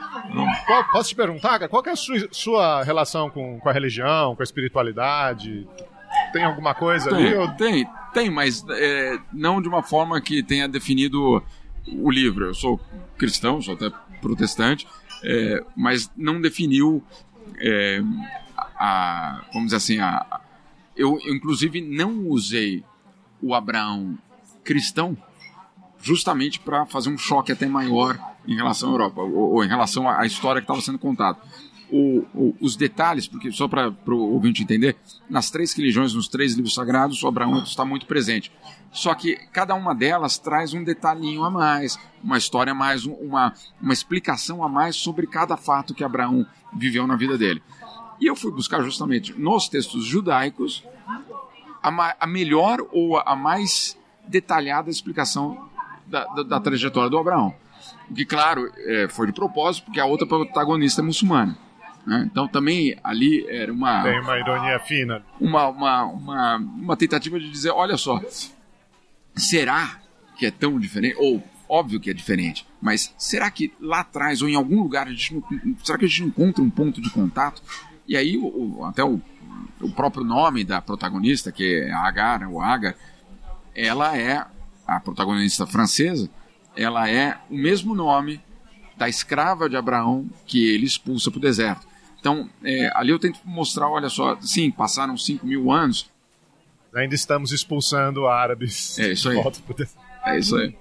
Qual, 0.66 0.84
posso 0.90 1.08
te 1.10 1.14
perguntar, 1.14 1.68
qual 1.68 1.82
é 1.86 1.90
a 1.90 1.96
sua, 1.96 2.28
sua 2.30 2.82
relação 2.82 3.30
com, 3.30 3.58
com 3.58 3.68
a 3.68 3.72
religião, 3.72 4.34
com 4.34 4.42
a 4.42 4.44
espiritualidade? 4.44 5.66
Tem 6.32 6.44
alguma 6.44 6.74
coisa 6.74 7.10
tem, 7.10 7.26
ali? 7.26 7.34
Ou... 7.36 7.48
Tem, 7.52 7.88
tem, 8.12 8.30
mas 8.30 8.64
é, 8.70 9.18
não 9.32 9.62
de 9.62 9.68
uma 9.68 9.82
forma 9.82 10.20
que 10.20 10.42
tenha 10.42 10.68
definido 10.68 11.42
o 11.86 12.10
livro. 12.10 12.46
Eu 12.46 12.54
sou 12.54 12.80
cristão, 13.16 13.62
sou 13.62 13.74
até 13.74 13.90
protestante, 14.20 14.86
é, 15.24 15.64
mas 15.76 16.10
não 16.16 16.40
definiu 16.40 17.02
é, 17.58 18.02
a, 18.78 19.44
vamos 19.52 19.66
dizer 19.66 19.76
assim, 19.76 19.98
a, 19.98 20.40
eu, 20.96 21.18
inclusive 21.26 21.80
não 21.80 22.26
usei 22.28 22.84
o 23.42 23.54
Abraão 23.54 24.18
cristão 24.64 25.16
justamente 26.00 26.60
para 26.60 26.86
fazer 26.86 27.10
um 27.10 27.18
choque 27.18 27.52
até 27.52 27.66
maior 27.66 28.18
em 28.46 28.54
relação 28.54 28.90
à 28.90 28.92
Europa, 28.92 29.20
ou, 29.20 29.54
ou 29.54 29.64
em 29.64 29.68
relação 29.68 30.08
à 30.08 30.24
história 30.24 30.60
que 30.60 30.64
estava 30.64 30.80
sendo 30.80 30.98
contada 30.98 31.38
o, 31.90 32.24
o, 32.34 32.56
os 32.60 32.76
detalhes, 32.76 33.26
porque 33.26 33.50
só 33.50 33.66
para 33.66 33.90
o 34.06 34.32
ouvinte 34.32 34.62
entender, 34.62 34.96
nas 35.28 35.50
três 35.50 35.72
religiões, 35.72 36.14
nos 36.14 36.28
três 36.28 36.54
livros 36.54 36.74
sagrados, 36.74 37.22
o 37.22 37.28
Abraão 37.28 37.62
está 37.62 37.84
muito 37.84 38.06
presente. 38.06 38.52
Só 38.90 39.14
que 39.14 39.36
cada 39.52 39.74
uma 39.74 39.94
delas 39.94 40.38
traz 40.38 40.72
um 40.72 40.82
detalhinho 40.82 41.44
a 41.44 41.50
mais, 41.50 41.98
uma 42.22 42.38
história 42.38 42.72
a 42.72 42.74
mais, 42.74 43.04
uma, 43.04 43.52
uma 43.80 43.92
explicação 43.92 44.62
a 44.62 44.68
mais 44.68 44.96
sobre 44.96 45.26
cada 45.26 45.56
fato 45.56 45.94
que 45.94 46.04
Abraão 46.04 46.46
viveu 46.72 47.06
na 47.06 47.16
vida 47.16 47.36
dele. 47.36 47.62
E 48.20 48.26
eu 48.26 48.34
fui 48.34 48.50
buscar 48.50 48.82
justamente 48.82 49.32
nos 49.38 49.68
textos 49.68 50.04
judaicos 50.04 50.84
a, 51.82 52.16
a 52.20 52.26
melhor 52.26 52.80
ou 52.90 53.18
a 53.18 53.36
mais 53.36 53.96
detalhada 54.26 54.90
explicação 54.90 55.68
da, 56.06 56.24
da, 56.26 56.42
da 56.42 56.60
trajetória 56.60 57.08
do 57.08 57.18
Abraão. 57.18 57.54
O 58.10 58.14
que, 58.14 58.24
claro, 58.24 58.70
é, 58.76 59.08
foi 59.08 59.26
de 59.26 59.32
propósito, 59.32 59.84
porque 59.84 60.00
a 60.00 60.06
outra 60.06 60.26
protagonista 60.26 61.00
é 61.00 61.04
muçulmana. 61.04 61.56
Né? 62.06 62.26
Então 62.30 62.48
também 62.48 62.98
ali 63.04 63.46
era 63.48 63.72
uma. 63.72 64.02
Tem 64.02 64.20
uma 64.20 64.38
ironia 64.38 64.78
fina. 64.80 65.22
Uma, 65.38 65.68
uma, 65.68 66.04
uma, 66.04 66.56
uma 66.56 66.96
tentativa 66.96 67.38
de 67.38 67.50
dizer: 67.50 67.70
olha 67.70 67.98
só, 67.98 68.20
será 69.34 70.00
que 70.36 70.46
é 70.46 70.50
tão 70.50 70.80
diferente? 70.80 71.16
Ou 71.18 71.42
óbvio 71.68 72.00
que 72.00 72.08
é 72.08 72.14
diferente, 72.14 72.66
mas 72.80 73.14
será 73.18 73.50
que 73.50 73.72
lá 73.78 74.00
atrás 74.00 74.40
ou 74.40 74.48
em 74.48 74.54
algum 74.54 74.82
lugar 74.82 75.06
a 75.06 75.10
gente 75.10 75.34
não, 75.34 75.76
será 75.84 75.98
que 75.98 76.06
a 76.06 76.08
gente 76.08 76.22
não 76.22 76.28
encontra 76.28 76.64
um 76.64 76.70
ponto 76.70 76.98
de 76.98 77.10
contato? 77.10 77.62
E 78.08 78.16
aí 78.16 78.38
o, 78.38 78.84
até 78.86 79.04
o, 79.04 79.20
o 79.82 79.90
próprio 79.90 80.24
nome 80.24 80.64
da 80.64 80.80
protagonista, 80.80 81.52
que 81.52 81.82
é 81.82 81.92
Agar, 81.92 82.48
ou 82.48 82.60
Agar, 82.60 82.96
ela 83.74 84.16
é 84.16 84.44
a 84.86 84.98
protagonista 84.98 85.66
francesa, 85.66 86.30
ela 86.74 87.08
é 87.08 87.38
o 87.50 87.56
mesmo 87.56 87.94
nome 87.94 88.40
da 88.96 89.08
escrava 89.08 89.68
de 89.68 89.76
Abraão 89.76 90.26
que 90.46 90.68
ele 90.74 90.86
expulsa 90.86 91.30
para 91.30 91.38
o 91.38 91.42
deserto. 91.42 91.86
Então, 92.18 92.48
é, 92.64 92.90
ali 92.94 93.10
eu 93.10 93.18
tento 93.18 93.38
mostrar, 93.44 93.88
olha 93.88 94.08
só, 94.08 94.36
sim, 94.40 94.70
passaram 94.70 95.16
5 95.16 95.46
mil 95.46 95.70
anos. 95.70 96.10
Ainda 96.94 97.14
estamos 97.14 97.52
expulsando 97.52 98.26
árabes. 98.26 98.98
É 98.98 99.12
isso 99.12 99.28
aí. 99.28 99.38
É 100.24 100.38
isso 100.38 100.56
aí. 100.56 100.74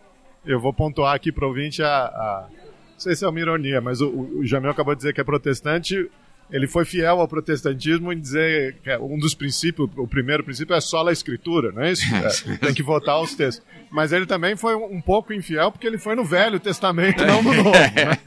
Eu 0.45 0.59
vou 0.59 0.73
pontuar 0.73 1.13
aqui 1.13 1.31
para 1.31 1.45
o 1.45 1.49
ouvinte 1.49 1.83
a, 1.83 2.05
a, 2.05 2.47
Não 2.93 2.99
sei 2.99 3.15
se 3.15 3.25
é 3.25 3.27
uma 3.27 3.39
ironia, 3.39 3.81
mas 3.81 4.01
o, 4.01 4.09
o 4.09 4.45
Jamil 4.45 4.71
acabou 4.71 4.95
de 4.95 4.99
dizer 4.99 5.13
que 5.13 5.21
é 5.21 5.23
protestante 5.23 6.09
ele 6.49 6.67
foi 6.67 6.85
fiel 6.85 7.19
ao 7.19 7.27
protestantismo 7.27 8.11
em 8.13 8.19
dizer 8.19 8.77
que 8.81 8.89
é 8.89 8.97
um 8.97 9.17
dos 9.19 9.33
princípios, 9.33 9.89
o 9.97 10.07
primeiro 10.07 10.43
princípio 10.43 10.75
é 10.75 10.81
só 10.81 11.05
a 11.05 11.11
escritura, 11.11 11.71
não 11.71 11.83
é 11.83 11.91
isso? 11.91 12.05
É, 12.17 12.57
tem 12.57 12.73
que 12.73 12.81
votar 12.83 13.21
os 13.21 13.35
textos. 13.35 13.65
Mas 13.91 14.11
ele 14.11 14.25
também 14.25 14.55
foi 14.55 14.75
um 14.75 15.01
pouco 15.01 15.33
infiel 15.33 15.71
porque 15.71 15.85
ele 15.85 15.97
foi 15.97 16.15
no 16.15 16.25
Velho 16.25 16.59
Testamento, 16.59 17.23
não 17.25 17.43
no 17.43 17.53
Novo. 17.53 17.71
Né? 17.71 18.17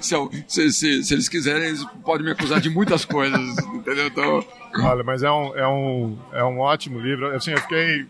se, 0.48 0.72
se, 0.72 1.02
se, 1.04 1.14
eles 1.14 1.28
quiserem, 1.28 1.68
eles 1.68 1.84
podem 2.04 2.24
me 2.24 2.32
acusar 2.32 2.60
de 2.60 2.70
muitas 2.70 3.04
coisas, 3.04 3.58
entendeu? 3.74 4.06
Então... 4.06 4.44
Olha, 4.80 5.02
mas 5.04 5.22
é 5.22 5.30
um, 5.30 5.56
é, 5.56 5.68
um, 5.68 6.18
é 6.32 6.44
um 6.44 6.58
ótimo 6.58 6.98
livro. 6.98 7.34
Assim, 7.34 7.52
eu 7.52 7.60
fiquei 7.60 8.06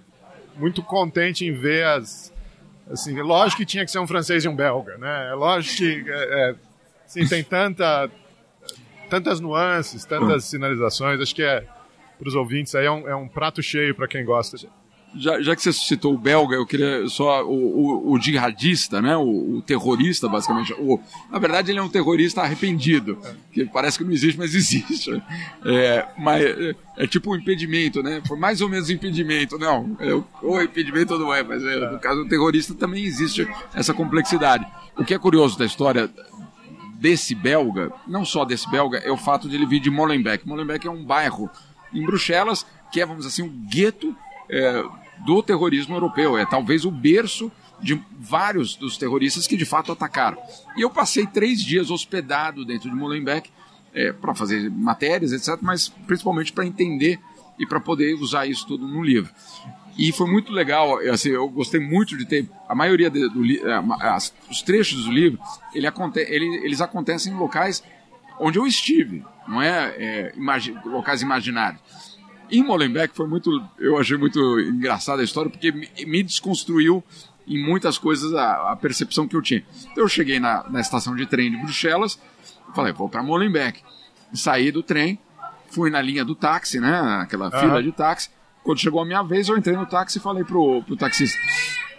muito 0.56 0.82
contente 0.82 1.44
em 1.44 1.52
ver 1.52 1.85
as. 1.87 2.32
Assim, 2.90 3.20
lógico 3.20 3.61
que 3.61 3.66
tinha 3.66 3.85
que 3.85 3.90
ser 3.90 3.98
um 3.98 4.06
francês 4.06 4.44
e 4.44 4.48
um 4.48 4.54
belga, 4.54 4.96
né? 4.96 5.30
É 5.30 5.35
lógico 5.35 5.76
que 5.76 6.04
é, 6.09 6.50
é 6.50 6.54
Sim, 7.06 7.26
tem 7.26 7.42
tanta, 7.42 8.10
tantas 9.08 9.40
nuances, 9.40 10.04
tantas 10.04 10.44
sinalizações. 10.44 11.20
Acho 11.20 11.34
que 11.34 11.42
é, 11.42 11.64
para 12.18 12.28
os 12.28 12.34
ouvintes, 12.34 12.74
aí 12.74 12.86
é 12.86 12.90
um, 12.90 13.08
é 13.08 13.14
um 13.14 13.28
prato 13.28 13.62
cheio 13.62 13.94
para 13.94 14.08
quem 14.08 14.24
gosta. 14.24 14.56
Já, 15.18 15.40
já, 15.40 15.56
que 15.56 15.62
você 15.62 15.72
citou 15.72 16.12
o 16.12 16.18
belga, 16.18 16.56
eu 16.56 16.66
queria 16.66 17.08
só 17.08 17.42
o, 17.42 18.10
o, 18.10 18.12
o 18.12 18.20
jihadista, 18.20 19.00
né? 19.00 19.16
O, 19.16 19.56
o, 19.56 19.62
terrorista, 19.62 20.28
basicamente. 20.28 20.74
O, 20.74 21.00
na 21.30 21.38
verdade, 21.38 21.70
ele 21.70 21.78
é 21.78 21.82
um 21.82 21.88
terrorista 21.88 22.42
arrependido, 22.42 23.18
que 23.50 23.64
parece 23.64 23.96
que 23.96 24.04
não 24.04 24.12
existe, 24.12 24.36
mas 24.36 24.52
existe. 24.54 25.22
É, 25.64 26.06
mas 26.18 26.44
é, 26.44 26.74
é 26.98 27.06
tipo 27.06 27.32
um 27.32 27.36
impedimento, 27.36 28.02
né? 28.02 28.20
Foi 28.26 28.38
mais 28.38 28.60
ou 28.60 28.68
menos 28.68 28.90
impedimento, 28.90 29.58
não? 29.58 29.96
É, 30.00 30.12
ou 30.42 30.62
impedimento 30.62 31.14
ou 31.14 31.20
não 31.20 31.32
é, 31.32 31.42
mas 31.42 31.64
é, 31.64 31.90
no 31.92 31.98
caso 31.98 32.24
do 32.24 32.28
terrorista 32.28 32.74
também 32.74 33.04
existe 33.04 33.48
essa 33.72 33.94
complexidade. 33.94 34.66
O 34.98 35.04
que 35.04 35.14
é 35.14 35.18
curioso 35.18 35.58
da 35.58 35.64
história 35.64 36.10
desse 37.00 37.35
belga, 37.35 37.92
não 38.06 38.24
só 38.24 38.44
desse 38.44 38.70
belga, 38.70 38.98
é 38.98 39.11
o 39.11 39.16
fato 39.16 39.48
de 39.48 39.56
ele 39.56 39.66
vir 39.66 39.80
de 39.80 39.90
Molenbeek. 39.90 40.46
Molenbeek 40.46 40.87
é 40.87 40.90
um 40.90 41.04
bairro 41.04 41.50
em 41.92 42.04
Bruxelas 42.04 42.66
que 42.90 43.00
é, 43.00 43.06
vamos 43.06 43.26
dizer 43.26 43.42
assim, 43.42 43.50
um 43.50 43.66
gueto 43.68 44.16
é, 44.48 44.82
do 45.24 45.42
terrorismo 45.42 45.94
europeu. 45.96 46.38
É 46.38 46.46
talvez 46.46 46.85
o 46.85 46.90
berço 46.90 47.50
de 47.80 48.00
vários 48.18 48.74
dos 48.74 48.96
terroristas 48.96 49.46
que 49.46 49.56
de 49.56 49.64
fato 49.64 49.92
atacaram. 49.92 50.38
E 50.76 50.82
eu 50.82 50.90
passei 50.90 51.26
três 51.26 51.61
dias 51.62 51.90
hospedado 51.90 52.64
dentro 52.64 52.88
de 52.88 52.96
Molenbeek 52.96 53.50
é, 53.92 54.12
para 54.12 54.35
fazer 54.35 54.70
matérias, 54.70 55.32
etc., 55.32 55.59
mas 55.61 55.88
principalmente 56.06 56.52
para 56.52 56.66
entender 56.66 57.20
e 57.59 57.66
para 57.66 57.80
poder 57.80 58.14
usar 58.14 58.46
isso 58.46 58.66
tudo 58.66 58.87
no 58.87 59.02
livro. 59.02 59.32
E 59.98 60.12
foi 60.12 60.30
muito 60.30 60.52
legal, 60.52 60.98
assim, 61.11 61.30
eu 61.30 61.48
gostei 61.48 61.80
muito 61.80 62.16
de 62.16 62.26
ter. 62.26 62.48
A 62.68 62.74
maioria 62.74 63.09
do, 63.09 63.30
do 63.30 63.44
é, 63.44 64.16
os 64.50 64.62
trechos 64.62 65.04
do 65.04 65.11
livro, 65.11 65.38
ele 65.74 65.87
aconte, 65.87 66.20
ele, 66.20 66.44
eles 66.64 66.80
acontecem 66.80 67.32
em 67.32 67.37
locais 67.37 67.82
onde 68.38 68.59
eu 68.59 68.66
estive, 68.66 69.24
não 69.48 69.62
é, 69.62 69.94
é 69.96 70.32
imagi, 70.37 70.76
locais 70.85 71.22
imaginários. 71.22 71.80
Em 72.50 72.62
Molenbeek 72.62 73.16
foi 73.16 73.26
muito, 73.26 73.50
eu 73.78 73.98
achei 73.98 74.16
muito 74.16 74.61
engraçada 74.61 75.22
a 75.22 75.24
história 75.24 75.50
porque 75.50 75.72
me, 75.72 75.88
me 76.06 76.22
desconstruiu 76.22 77.02
em 77.46 77.59
muitas 77.64 77.96
coisas 77.96 78.35
a, 78.35 78.72
a, 78.72 78.76
percepção 78.76 79.26
que 79.26 79.35
eu 79.35 79.42
tinha. 79.42 79.64
Então 79.90 80.04
eu 80.04 80.09
cheguei 80.09 80.38
na, 80.38 80.68
na 80.68 80.80
estação 80.80 81.16
de 81.16 81.24
trem 81.26 81.50
de 81.50 81.56
Bruxelas, 81.56 82.20
falei 82.74 82.92
vou 82.92 83.09
para 83.09 83.22
Molenbeek, 83.22 83.80
saí 84.35 84.70
do 84.70 84.82
trem, 84.82 85.18
fui 85.70 85.90
na 85.90 86.02
linha 86.02 86.24
do 86.24 86.35
táxi, 86.35 86.78
né, 86.78 86.98
aquela 87.22 87.46
uhum. 87.46 87.61
fila 87.61 87.82
de 87.82 87.92
táxi 87.92 88.36
quando 88.66 88.81
chegou 88.81 89.00
a 89.00 89.07
minha 89.07 89.22
vez, 89.22 89.48
eu 89.48 89.57
entrei 89.57 89.76
no 89.76 89.87
táxi 89.87 90.18
e 90.18 90.20
falei 90.20 90.42
pro, 90.42 90.83
pro 90.83 90.96
taxista: 90.96 91.38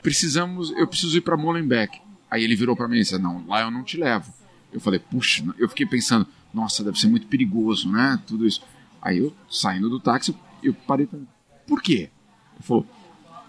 precisamos, 0.01 0.69
eu 0.71 0.85
preciso 0.85 1.17
ir 1.17 1.21
para 1.21 1.37
Molenbeek. 1.37 1.99
Aí 2.29 2.43
ele 2.43 2.57
virou 2.57 2.75
para 2.75 2.89
mim 2.89 2.97
e 2.97 2.99
disse: 2.99 3.17
Não, 3.17 3.47
lá 3.47 3.61
eu 3.61 3.71
não 3.71 3.83
te 3.83 3.97
levo. 3.97 4.31
Eu 4.71 4.81
falei: 4.81 4.99
Puxa, 4.99 5.45
eu 5.57 5.69
fiquei 5.69 5.85
pensando: 5.85 6.27
Nossa, 6.53 6.83
deve 6.83 6.99
ser 6.99 7.07
muito 7.07 7.25
perigoso, 7.27 7.89
né? 7.89 8.19
Tudo 8.27 8.45
isso. 8.45 8.61
Aí 9.01 9.19
eu, 9.19 9.33
saindo 9.49 9.89
do 9.89 9.97
táxi, 9.97 10.35
eu 10.61 10.73
parei 10.73 11.07
pra. 11.07 11.17
Por 11.65 11.81
quê? 11.81 12.09
Ele 12.55 12.63
falou: 12.63 12.85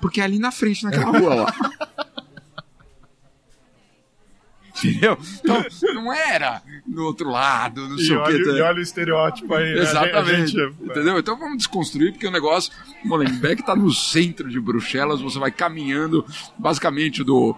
Porque 0.01 0.21
é 0.21 0.25
ali 0.25 0.39
na 0.39 0.53
frente, 0.53 0.85
naquela 0.85 1.19
rua 1.19 1.35
lá. 1.35 1.55
Entendeu? 4.79 5.19
Então, 5.41 5.65
não 5.95 6.13
era 6.13 6.63
no 6.87 7.05
outro 7.05 7.29
lado, 7.29 7.89
não 7.89 7.99
sei 7.99 8.17
o 8.17 8.25
que. 8.25 8.33
E 8.33 8.61
olha 8.61 8.79
o 8.79 8.81
estereótipo 8.81 9.53
aí. 9.55 9.75
Né? 9.75 9.81
Exatamente. 9.81 10.57
Né? 10.57 10.67
Gente... 10.67 10.83
Entendeu? 10.83 11.19
Então 11.19 11.37
vamos 11.37 11.59
desconstruir, 11.59 12.13
porque 12.13 12.27
o 12.27 12.31
negócio. 12.31 12.73
Molenbeek 13.05 13.61
está 13.61 13.75
no 13.77 13.93
centro 13.93 14.49
de 14.49 14.61
Bruxelas, 14.61 15.21
você 15.21 15.39
vai 15.39 15.51
caminhando 15.51 16.25
basicamente 16.59 17.23
do. 17.23 17.57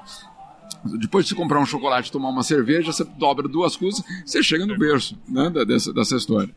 Depois 0.98 1.26
de 1.26 1.30
você 1.30 1.34
comprar 1.34 1.60
um 1.60 1.66
chocolate 1.66 2.08
e 2.08 2.12
tomar 2.12 2.30
uma 2.30 2.42
cerveja, 2.42 2.92
você 2.92 3.04
dobra 3.04 3.46
duas 3.46 3.76
coisas, 3.76 4.02
você 4.24 4.42
chega 4.42 4.64
no 4.64 4.78
berço 4.78 5.18
né, 5.28 5.50
dessa, 5.66 5.92
dessa 5.92 6.16
história. 6.16 6.54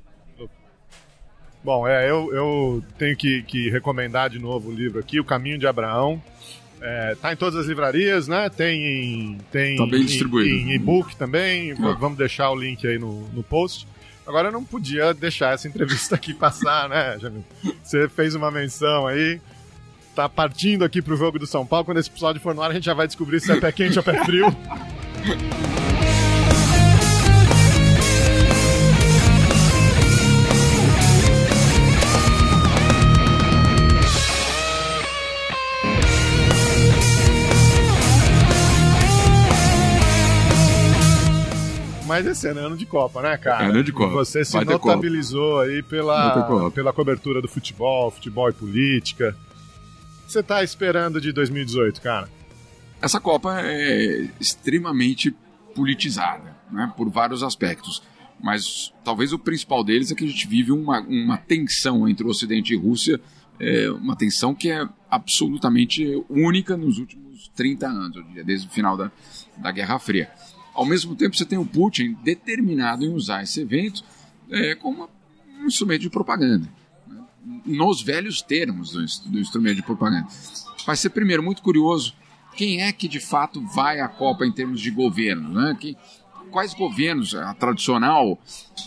Bom, 1.63 1.87
é, 1.87 2.09
eu, 2.09 2.33
eu 2.33 2.83
tenho 2.97 3.15
que, 3.15 3.41
que 3.43 3.69
recomendar 3.69 4.29
de 4.29 4.37
novo 4.37 4.69
o 4.69 4.73
livro 4.73 4.99
aqui, 4.99 5.19
O 5.19 5.25
Caminho 5.25 5.57
de 5.57 5.65
Abraão. 5.65 6.21
É, 6.81 7.15
tá 7.15 7.31
em 7.31 7.37
todas 7.37 7.55
as 7.57 7.67
livrarias, 7.67 8.27
né? 8.27 8.49
Tem 8.49 8.83
em, 8.83 9.37
tem 9.49 9.77
tá 9.77 9.85
bem 9.85 10.03
distribuído. 10.03 10.53
em, 10.53 10.71
em 10.71 10.75
e-book 10.75 11.15
também. 11.15 11.71
É. 11.71 11.75
Vamos 11.75 12.17
deixar 12.17 12.51
o 12.51 12.55
link 12.55 12.85
aí 12.85 12.99
no, 12.99 13.29
no 13.29 13.41
post. 13.41 13.87
Agora 14.25 14.47
eu 14.47 14.51
não 14.51 14.63
podia 14.63 15.13
deixar 15.13 15.53
essa 15.53 15.67
entrevista 15.67 16.15
aqui 16.15 16.33
passar, 16.33 16.87
né, 16.87 17.17
Jamil? 17.19 17.43
Você 17.83 18.07
fez 18.07 18.35
uma 18.35 18.49
menção 18.49 19.05
aí. 19.05 19.41
Tá 20.15 20.29
partindo 20.29 20.85
aqui 20.85 21.01
pro 21.01 21.17
jogo 21.17 21.39
do 21.39 21.47
São 21.47 21.65
Paulo. 21.65 21.85
Quando 21.85 21.97
esse 21.97 22.09
episódio 22.09 22.41
for 22.41 22.53
no 22.53 22.61
ar, 22.61 22.71
a 22.71 22.73
gente 22.73 22.85
já 22.85 22.93
vai 22.93 23.07
descobrir 23.07 23.39
se 23.39 23.51
é 23.51 23.59
pé 23.59 23.71
quente 23.71 23.97
ou 23.97 24.03
pé 24.03 24.23
frio. 24.23 24.45
Mas 42.13 42.27
esse 42.27 42.47
ano 42.47 42.59
é 42.59 42.65
ano 42.65 42.77
de 42.77 42.85
Copa, 42.85 43.23
né, 43.23 43.35
cara? 43.37 43.65
É 43.65 43.69
ano 43.69 43.83
de 43.83 43.91
Copa. 43.91 44.13
Você 44.13 44.45
se 44.45 44.63
notabilizou 44.63 45.61
aí 45.61 45.81
pela, 45.81 46.69
pela 46.69 46.93
cobertura 46.93 47.41
do 47.41 47.47
futebol, 47.47 48.11
futebol 48.11 48.47
e 48.49 48.53
política. 48.53 49.35
O 50.21 50.27
que 50.27 50.31
você 50.31 50.43
tá 50.43 50.63
esperando 50.63 51.19
de 51.19 51.31
2018, 51.31 51.99
cara? 52.01 52.29
Essa 53.01 53.19
Copa 53.19 53.59
é 53.61 54.29
extremamente 54.39 55.35
politizada, 55.73 56.55
né, 56.71 56.93
por 56.95 57.09
vários 57.09 57.41
aspectos. 57.41 58.03
Mas 58.39 58.93
talvez 59.03 59.33
o 59.33 59.39
principal 59.39 59.83
deles 59.83 60.11
é 60.11 60.15
que 60.15 60.23
a 60.23 60.27
gente 60.27 60.47
vive 60.47 60.71
uma, 60.71 60.99
uma 61.01 61.37
tensão 61.37 62.07
entre 62.07 62.27
o 62.27 62.29
Ocidente 62.29 62.73
e 62.73 62.77
Rússia, 62.77 63.19
é 63.59 63.89
uma 63.89 64.15
tensão 64.15 64.53
que 64.53 64.69
é 64.69 64.87
absolutamente 65.09 66.23
única 66.29 66.77
nos 66.77 66.99
últimos 66.99 67.49
30 67.55 67.87
anos, 67.87 68.17
eu 68.17 68.23
diria, 68.23 68.43
desde 68.43 68.67
o 68.67 68.69
final 68.69 68.95
da, 68.95 69.11
da 69.57 69.71
Guerra 69.71 69.97
Fria. 69.97 70.29
Ao 70.73 70.85
mesmo 70.85 71.15
tempo, 71.15 71.35
você 71.35 71.45
tem 71.45 71.57
o 71.57 71.65
Putin 71.65 72.17
determinado 72.23 73.05
em 73.05 73.13
usar 73.13 73.43
esse 73.43 73.61
evento 73.61 74.03
é, 74.49 74.75
como 74.75 75.09
um 75.61 75.65
instrumento 75.65 76.01
de 76.01 76.09
propaganda, 76.09 76.67
né? 77.07 77.21
nos 77.65 78.01
velhos 78.01 78.41
termos 78.41 78.91
do, 78.91 79.31
do 79.31 79.39
instrumento 79.39 79.75
de 79.75 79.83
propaganda. 79.83 80.27
Vai 80.85 80.95
ser, 80.95 81.09
primeiro, 81.09 81.43
muito 81.43 81.61
curioso 81.61 82.15
quem 82.55 82.81
é 82.81 82.91
que 82.91 83.07
de 83.07 83.19
fato 83.19 83.61
vai 83.67 83.99
à 83.99 84.07
Copa 84.07 84.45
em 84.45 84.51
termos 84.51 84.79
de 84.81 84.91
governo, 84.91 85.49
né? 85.49 85.77
Quais 86.51 86.73
governos, 86.73 87.33
a 87.33 87.53
tradicional 87.55 88.39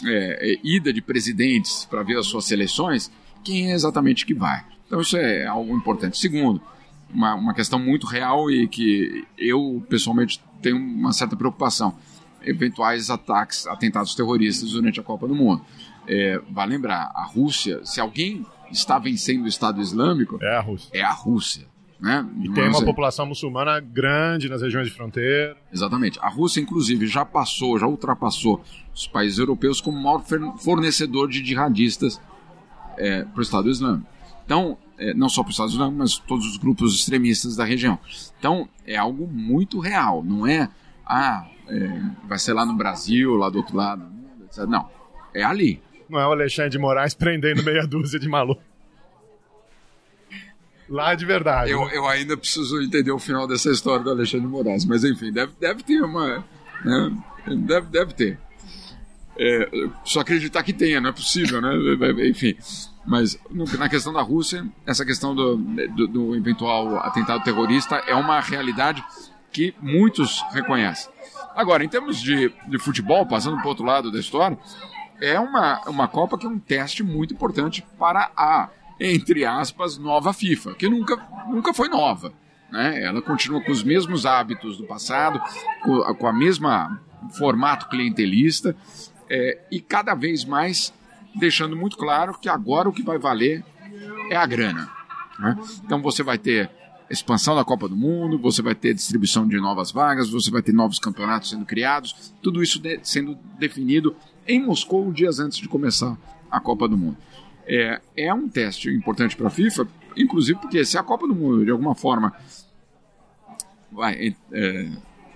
é, 0.05 0.53
é, 0.53 0.61
ida 0.63 0.93
de 0.93 1.03
presidentes 1.03 1.85
para 1.85 2.03
ver 2.03 2.17
as 2.17 2.27
suas 2.27 2.45
seleções, 2.45 3.11
quem 3.43 3.73
é 3.73 3.75
exatamente 3.75 4.25
que 4.25 4.35
vai. 4.35 4.65
Então 4.87 5.01
isso 5.01 5.17
é 5.17 5.47
algo 5.47 5.77
importante. 5.77 6.17
Segundo, 6.17 6.63
uma, 7.13 7.35
uma 7.35 7.55
questão 7.55 7.79
muito 7.79 8.07
real 8.07 8.51
e 8.51 8.67
que 8.69 9.25
eu 9.39 9.85
pessoalmente 9.89 10.43
tenho 10.61 10.77
uma 10.77 11.13
certa 11.13 11.37
preocupação. 11.37 11.97
Eventuais 12.43 13.11
ataques, 13.11 13.67
atentados 13.67 14.15
terroristas 14.15 14.71
durante 14.71 15.01
a 15.01 15.03
Copa 15.03 15.27
do 15.27 15.35
Mundo. 15.35 15.63
É, 16.07 16.41
vai 16.51 16.67
lembrar, 16.67 17.11
a 17.15 17.25
Rússia, 17.25 17.81
se 17.85 18.01
alguém 18.01 18.47
está 18.71 18.99
vencendo 18.99 19.45
o 19.45 19.49
Estado 19.49 19.81
Islâmico, 19.81 20.39
é 20.41 20.57
a 20.57 20.61
Rússia. 20.61 20.91
É 20.93 21.03
a 21.03 21.13
Rússia. 21.13 21.67
Né? 21.99 22.27
E 22.43 22.51
tem 22.51 22.69
uma 22.69 22.85
população 22.85 23.25
muçulmana 23.25 23.81
grande 23.81 24.49
nas 24.49 24.61
regiões 24.61 24.87
de 24.87 24.93
fronteira. 24.93 25.57
Exatamente. 25.73 26.19
A 26.21 26.29
Rússia, 26.29 26.61
inclusive, 26.61 27.07
já 27.07 27.25
passou, 27.25 27.79
já 27.79 27.87
ultrapassou 27.87 28.63
os 28.95 29.07
países 29.07 29.39
europeus 29.39 29.81
como 29.81 29.99
maior 29.99 30.23
fornecedor 30.59 31.29
de 31.29 31.45
jihadistas 31.45 32.21
é, 32.99 33.25
para 33.25 33.39
o 33.39 33.43
Estado 33.43 33.71
Islâmico. 33.71 34.07
Então, 34.45 34.77
é, 34.77 34.86
não 35.15 35.29
só 35.29 35.43
para 35.43 35.51
os 35.51 35.55
Estados 35.55 35.75
Unidos, 35.75 35.95
mas 35.95 36.19
todos 36.19 36.47
os 36.47 36.57
grupos 36.57 36.95
extremistas 36.95 37.57
da 37.57 37.65
região. 37.65 37.99
Então, 38.39 38.69
é 38.87 38.97
algo 38.97 39.27
muito 39.27 39.79
real, 39.79 40.23
não 40.25 40.47
é 40.47 40.69
ah, 41.07 41.47
é, 41.69 42.01
vai 42.25 42.39
ser 42.39 42.53
lá 42.53 42.67
no 42.67 42.75
Brasil, 42.75 43.35
lá 43.35 43.49
do 43.49 43.59
outro 43.59 43.77
lado. 43.77 44.05
Não, 44.67 44.91
é 45.33 45.45
ali. 45.45 45.81
Não 46.09 46.19
é 46.19 46.27
o 46.27 46.33
Alexandre 46.33 46.71
de 46.71 46.79
Moraes 46.79 47.15
prendendo 47.15 47.63
meia 47.63 47.87
dúzia 47.87 48.19
de 48.19 48.29
maluco. 48.29 48.63
Lá 50.89 51.15
de 51.15 51.25
verdade. 51.25 51.71
Eu, 51.71 51.85
né? 51.85 51.97
eu 51.97 52.07
ainda 52.07 52.37
preciso 52.37 52.81
entender 52.81 53.11
o 53.11 53.19
final 53.19 53.47
dessa 53.47 53.71
história 53.71 54.05
do 54.05 54.11
Alexandre 54.11 54.47
de 54.47 54.53
Moraes, 54.53 54.85
mas 54.85 55.05
enfim, 55.05 55.33
deve, 55.33 55.53
deve 55.61 55.83
ter 55.83 56.01
uma. 56.03 56.45
Né? 56.85 57.23
Deve, 57.67 57.87
deve 57.89 58.15
ter. 58.15 58.39
É, 59.39 59.89
só 60.05 60.21
acreditar 60.21 60.63
que 60.63 60.73
tenha, 60.73 61.01
não 61.01 61.11
é 61.11 61.13
possível, 61.13 61.61
né? 61.61 61.71
Enfim. 62.29 62.57
Mas 63.07 63.39
na 63.79 63.89
questão 63.89 64.13
da 64.13 64.21
Rússia, 64.21 64.67
essa 64.85 65.05
questão 65.05 65.35
do, 65.35 65.57
do, 65.57 66.09
do 66.09 66.37
eventual 66.37 66.97
atentado 66.99 67.45
terrorista 67.45 67.97
é 68.07 68.15
uma 68.15 68.41
realidade 68.41 69.05
que 69.53 69.75
muitos 69.81 70.43
reconhecem. 70.53 71.11
Agora, 71.55 71.85
em 71.85 71.89
termos 71.89 72.21
de, 72.21 72.53
de 72.67 72.79
futebol, 72.79 73.25
passando 73.25 73.57
para 73.57 73.67
o 73.67 73.69
outro 73.69 73.85
lado 73.85 74.11
da 74.11 74.19
história, 74.19 74.59
é 75.21 75.39
uma, 75.39 75.81
uma 75.87 76.09
Copa 76.09 76.37
que 76.37 76.47
é 76.47 76.49
um 76.49 76.59
teste 76.59 77.03
muito 77.03 77.33
importante 77.33 77.85
para 77.99 78.31
a, 78.37 78.69
entre 79.01 79.45
aspas, 79.45 79.97
nova 79.97 80.33
FIFA, 80.33 80.75
que 80.75 80.89
nunca, 80.89 81.17
nunca 81.49 81.73
foi 81.73 81.89
nova. 81.89 82.33
Né? 82.71 83.03
Ela 83.03 83.23
continua 83.23 83.63
com 83.63 83.73
os 83.73 83.83
mesmos 83.83 84.27
hábitos 84.27 84.77
do 84.77 84.85
passado, 84.85 85.41
com, 85.83 86.03
com 86.15 86.27
a 86.27 86.33
mesma 86.33 87.01
formato 87.39 87.89
clientelista 87.89 88.77
é, 89.29 89.59
e 89.71 89.81
cada 89.81 90.15
vez 90.15 90.45
mais 90.45 90.93
deixando 91.35 91.77
muito 91.77 91.97
claro 91.97 92.39
que 92.39 92.49
agora 92.49 92.89
o 92.89 92.93
que 92.93 93.03
vai 93.03 93.19
valer 93.19 93.65
é 94.31 94.37
a 94.37 94.47
grana. 94.47 94.91
Né? 95.39 95.59
Então 95.85 96.01
você 96.01 96.23
vai 96.23 96.39
ter 96.39 96.71
expansão 97.09 97.55
da 97.55 97.65
Copa 97.65 97.89
do 97.89 97.97
Mundo, 97.97 98.39
você 98.39 98.63
vai 98.63 98.75
ter 98.75 98.95
distribuição 98.95 99.47
de 99.47 99.57
novas 99.59 99.93
vagas, 99.93 100.29
você 100.29 100.51
vai 100.51 100.63
ter 100.63 100.73
novos 100.73 100.99
campeonatos 100.99 101.51
sendo 101.51 101.65
criados, 101.65 102.35
tudo 102.43 102.63
isso 102.63 102.81
de, 102.81 102.99
sendo 103.03 103.37
definido 103.59 104.17
em 104.47 104.65
Moscou 104.65 105.13
dias 105.13 105.39
antes 105.39 105.59
de 105.59 105.69
começar 105.69 106.17
a 106.51 106.61
Copa 106.61 106.89
do 106.89 106.97
Mundo. 106.97 107.17
É, 107.67 108.01
é 108.17 108.35
um 108.35 108.49
teste 108.49 108.91
importante 108.91 109.37
para 109.37 109.49
a 109.49 109.51
FIFA, 109.51 109.87
inclusive 110.17 110.59
porque 110.59 110.85
se 110.85 110.99
a 110.99 111.03
Copa 111.03 111.27
do 111.27 111.35
Mundo 111.35 111.65
de 111.65 111.71
alguma 111.71 111.95
forma 111.95 112.33
vai 113.91 114.37
é, 114.53 114.89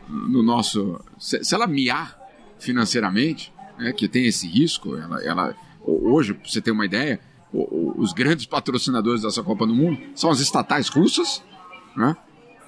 no 0.08 0.42
nosso 0.42 1.00
se, 1.18 1.42
se, 1.42 1.54
ela 1.54 1.66
miar 1.66 2.18
financeiramente, 2.58 3.52
né, 3.80 3.92
que 3.92 4.06
tem 4.08 4.26
esse 4.26 4.46
risco, 4.46 4.96
ela, 4.96 5.22
ela 5.22 5.56
hoje, 5.82 6.34
para 6.34 6.48
você 6.48 6.60
ter 6.60 6.70
uma 6.70 6.84
ideia, 6.84 7.18
os 7.52 8.12
grandes 8.12 8.46
patrocinadores 8.46 9.22
dessa 9.22 9.42
Copa 9.42 9.66
do 9.66 9.74
Mundo 9.74 9.98
são 10.14 10.30
as 10.30 10.38
estatais 10.38 10.88
russas, 10.88 11.42
né? 11.96 12.16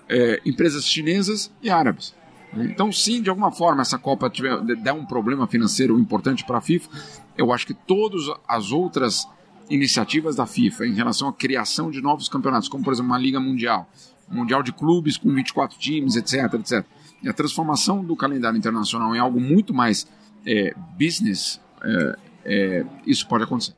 é, 0.09 0.41
empresas 0.45 0.85
chinesas 0.85 1.51
e 1.63 1.71
árabes. 1.71 2.15
Então, 2.55 2.93
sim, 2.93 3.23
de 3.23 3.31
alguma 3.31 3.51
forma 3.51 3.81
essa 3.81 3.99
Copa 3.99 4.29
tiver, 4.29 4.61
der 4.61 4.93
um 4.93 5.07
problema 5.07 5.47
financeiro 5.47 5.99
importante 5.99 6.45
para 6.45 6.59
a 6.59 6.61
FIFA, 6.61 6.91
eu 7.39 7.53
acho 7.53 7.67
que 7.67 7.73
todas 7.73 8.23
as 8.47 8.73
outras 8.73 9.27
iniciativas 9.71 10.37
da 10.37 10.45
FIFA 10.45 10.87
em 10.87 10.95
relação 10.95 11.29
à 11.29 11.33
criação 11.33 11.91
de 11.91 12.03
novos 12.03 12.29
campeonatos, 12.29 12.69
como 12.69 12.85
por 12.85 12.93
exemplo 12.93 13.11
uma 13.11 13.19
Liga 13.19 13.41
Mundial, 13.41 13.89
Mundial 14.29 14.63
de 14.63 14.73
Clubes 14.73 15.17
com 15.17 15.33
24 15.33 15.79
times, 15.79 16.15
etc, 16.15 16.55
etc, 16.55 16.85
e 17.23 17.29
a 17.29 17.33
transformação 17.33 18.05
do 18.05 18.15
calendário 18.15 18.59
internacional 18.59 19.15
em 19.15 19.19
algo 19.19 19.41
muito 19.41 19.73
mais 19.73 20.07
é, 20.47 20.75
business, 20.99 21.61
é, 21.85 22.17
é, 22.45 22.85
isso 23.07 23.27
pode 23.27 23.45
acontecer. 23.45 23.75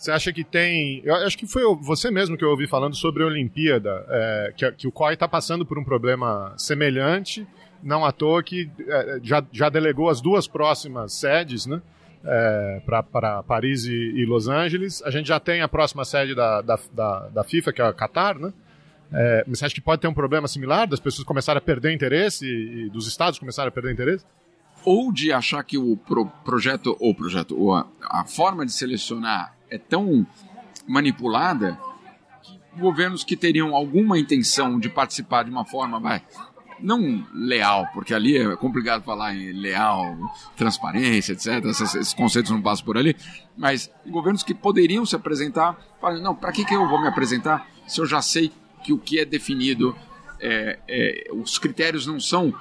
Você 0.00 0.10
acha 0.10 0.32
que 0.32 0.42
tem. 0.42 1.02
Eu 1.04 1.14
acho 1.14 1.36
que 1.36 1.46
foi 1.46 1.62
você 1.82 2.10
mesmo 2.10 2.36
que 2.36 2.42
eu 2.42 2.48
ouvi 2.48 2.66
falando 2.66 2.96
sobre 2.96 3.22
a 3.22 3.26
Olimpíada, 3.26 4.06
é, 4.08 4.52
que, 4.56 4.72
que, 4.72 4.88
o 4.88 4.92
COI 4.92 5.12
está 5.12 5.28
passando 5.28 5.66
por 5.66 5.78
um 5.78 5.84
problema 5.84 6.54
semelhante, 6.56 7.46
não 7.82 8.02
à 8.02 8.10
toa 8.10 8.42
que 8.42 8.70
é, 8.88 9.20
já, 9.22 9.44
já 9.52 9.68
delegou 9.68 10.08
as 10.08 10.22
duas 10.22 10.46
próximas 10.46 11.12
sedes, 11.12 11.66
né? 11.66 11.82
É, 12.24 12.82
para 12.86 13.42
Paris 13.42 13.84
e, 13.84 13.92
e, 13.92 14.24
Los 14.24 14.48
Angeles. 14.48 15.02
A 15.02 15.10
gente 15.10 15.26
já 15.26 15.38
tem 15.38 15.60
a 15.60 15.68
próxima 15.68 16.04
sede 16.04 16.34
da, 16.34 16.62
da, 16.62 16.78
da, 16.92 17.28
da 17.28 17.44
FIFA, 17.44 17.72
que 17.72 17.82
é 17.82 17.84
a 17.84 17.92
Qatar, 17.92 18.38
né? 18.38 18.52
É, 19.12 19.44
você 19.46 19.66
acha 19.66 19.74
que 19.74 19.80
pode 19.80 20.00
ter 20.00 20.08
um 20.08 20.14
problema 20.14 20.48
similar 20.48 20.86
das 20.86 21.00
pessoas 21.00 21.26
começarem 21.26 21.58
a 21.58 21.60
perder 21.60 21.92
interesse 21.92 22.46
e, 22.46 22.86
e 22.86 22.90
dos 22.90 23.06
estados 23.06 23.38
começarem 23.38 23.68
a 23.68 23.72
perder 23.72 23.92
interesse? 23.92 24.24
Ou 24.84 25.12
de 25.12 25.32
achar 25.32 25.62
que 25.62 25.76
o 25.76 25.96
pro, 25.96 26.26
projeto, 26.44 26.96
ou 26.98 27.14
projeto, 27.14 27.58
ou 27.58 27.74
a, 27.74 27.86
a 28.02 28.24
forma 28.24 28.64
de 28.64 28.72
selecionar 28.72 29.54
é 29.68 29.78
tão 29.78 30.26
manipulada 30.86 31.78
que 32.42 32.80
governos 32.80 33.22
que 33.22 33.36
teriam 33.36 33.74
alguma 33.74 34.18
intenção 34.18 34.78
de 34.78 34.88
participar 34.88 35.44
de 35.44 35.50
uma 35.50 35.64
forma, 35.64 36.00
vai, 36.00 36.22
não 36.82 37.26
leal, 37.32 37.86
porque 37.92 38.14
ali 38.14 38.36
é 38.36 38.56
complicado 38.56 39.02
falar 39.02 39.34
em 39.34 39.52
leal, 39.52 40.16
transparência, 40.56 41.32
etc. 41.32 41.64
Esses, 41.66 41.94
esses 41.94 42.14
conceitos 42.14 42.50
não 42.50 42.62
passam 42.62 42.84
por 42.84 42.96
ali, 42.96 43.16
mas 43.56 43.90
governos 44.06 44.42
que 44.42 44.54
poderiam 44.54 45.04
se 45.04 45.14
apresentar, 45.14 45.78
falam, 46.00 46.22
não, 46.22 46.34
para 46.34 46.52
que, 46.52 46.64
que 46.64 46.74
eu 46.74 46.88
vou 46.88 47.00
me 47.00 47.08
apresentar 47.08 47.68
se 47.86 48.00
eu 48.00 48.06
já 48.06 48.22
sei 48.22 48.52
que 48.82 48.92
o 48.92 48.98
que 48.98 49.18
é 49.18 49.24
definido, 49.24 49.96
é, 50.40 50.78
é, 50.88 51.30
os 51.32 51.58
critérios 51.58 52.06
não 52.06 52.18
são 52.18 52.54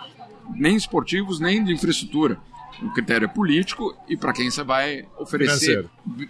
nem 0.56 0.76
esportivos 0.76 1.40
nem 1.40 1.64
de 1.64 1.74
infraestrutura 1.74 2.40
o 2.82 2.90
critério 2.92 3.26
é 3.26 3.28
político 3.28 3.96
e 4.08 4.16
para 4.16 4.34
quem 4.34 4.50
você 4.50 4.64
vai 4.64 5.06
oferecer. 5.18 5.86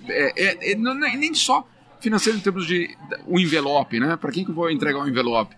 É, 0.07 0.43
é, 0.43 0.71
é, 0.71 0.75
não, 0.75 0.93
nem 0.93 1.33
só 1.33 1.67
financeiro 1.99 2.37
em 2.37 2.41
termos 2.41 2.65
de 2.65 2.95
o 3.27 3.39
envelope, 3.39 3.99
né? 3.99 4.15
Para 4.17 4.31
quem 4.31 4.43
que 4.43 4.51
eu 4.51 4.55
vou 4.55 4.69
entregar 4.69 4.99
o 4.99 5.03
um 5.03 5.07
envelope? 5.07 5.55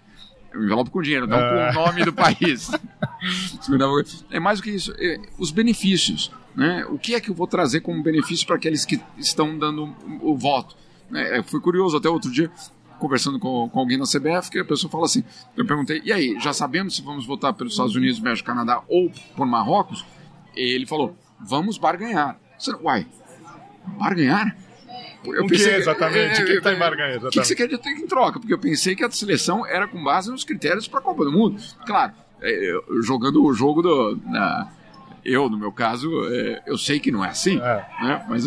Um 0.53 0.63
envelope 0.63 0.89
com 0.89 1.01
dinheiro, 1.01 1.27
não 1.27 1.37
com 1.37 1.43
o 1.43 1.59
é. 1.59 1.73
nome 1.73 2.03
do 2.03 2.13
país. 2.13 2.69
é 4.29 4.39
mais 4.39 4.59
do 4.59 4.63
que 4.63 4.71
isso. 4.71 4.93
É, 4.97 5.19
os 5.37 5.51
benefícios. 5.51 6.31
Né? 6.53 6.85
O 6.89 6.97
que 6.97 7.15
é 7.15 7.21
que 7.21 7.29
eu 7.29 7.35
vou 7.35 7.47
trazer 7.47 7.79
como 7.79 8.03
benefício 8.03 8.45
para 8.45 8.57
aqueles 8.57 8.83
que 8.83 8.99
estão 9.17 9.57
dando 9.57 9.95
o, 10.21 10.35
voto? 10.35 10.75
É, 11.13 11.41
fui 11.41 11.61
curioso 11.61 11.95
até 11.95 12.09
outro 12.09 12.29
dia, 12.29 12.51
conversando 13.01 13.39
com, 13.39 13.67
com, 13.67 13.79
alguém 13.79 13.97
na 13.97 14.05
CBF, 14.05 14.51
que 14.51 14.59
a 14.59 14.65
pessoa 14.65 14.89
fala 14.89 15.05
assim: 15.05 15.23
eu 15.57 15.65
perguntei, 15.65 16.01
e 16.05 16.13
aí, 16.13 16.37
já 16.39 16.53
sabemos 16.53 16.95
se 16.95 17.01
vamos 17.01 17.25
votar 17.25 17.53
pelos 17.53 17.73
Estados 17.73 17.95
Unidos, 17.95 18.19
México, 18.19 18.45
Canadá 18.45 18.81
ou 18.87 19.11
por 19.35 19.45
Marrocos? 19.47 20.05
ele 20.55 20.85
falou: 20.85 21.15
vamos 21.39 21.77
barganhar. 21.77 22.37
Você, 22.57 22.71
Uai, 22.75 23.07
barganhar? 23.97 24.55
Eu 25.23 25.45
o 25.45 25.47
que 25.47 25.55
exatamente? 25.55 26.41
É, 26.41 26.43
o 26.43 26.45
que 26.45 26.51
está 26.53 26.73
em 26.73 26.79
barganha? 26.79 27.17
O 27.19 27.29
que, 27.29 27.43
você 27.43 27.55
quer 27.55 27.67
dizer 27.67 27.81
em 27.85 28.07
troca? 28.07 28.39
Porque 28.39 28.53
eu 28.53 28.59
pensei 28.59 28.95
que 28.95 29.03
a 29.03 29.11
seleção 29.11 29.65
era 29.65 29.87
com 29.87 30.03
base 30.03 30.31
nos 30.31 30.43
critérios 30.43 30.87
para 30.87 30.99
a 30.99 31.03
Copa 31.03 31.23
do 31.23 31.31
Mundo. 31.31 31.61
Claro, 31.85 32.13
é, 32.41 32.73
jogando 33.01 33.43
o 33.43 33.53
jogo 33.53 33.81
do. 33.81 34.19
Na, 34.25 34.69
eu, 35.23 35.47
no 35.49 35.57
meu 35.57 35.71
caso, 35.71 36.09
é, 36.27 36.63
eu 36.65 36.77
sei 36.77 36.99
que 36.99 37.11
não 37.11 37.23
é 37.23 37.29
assim. 37.29 37.59
É. 37.59 37.85
Né? 38.01 38.25
Mas, 38.27 38.43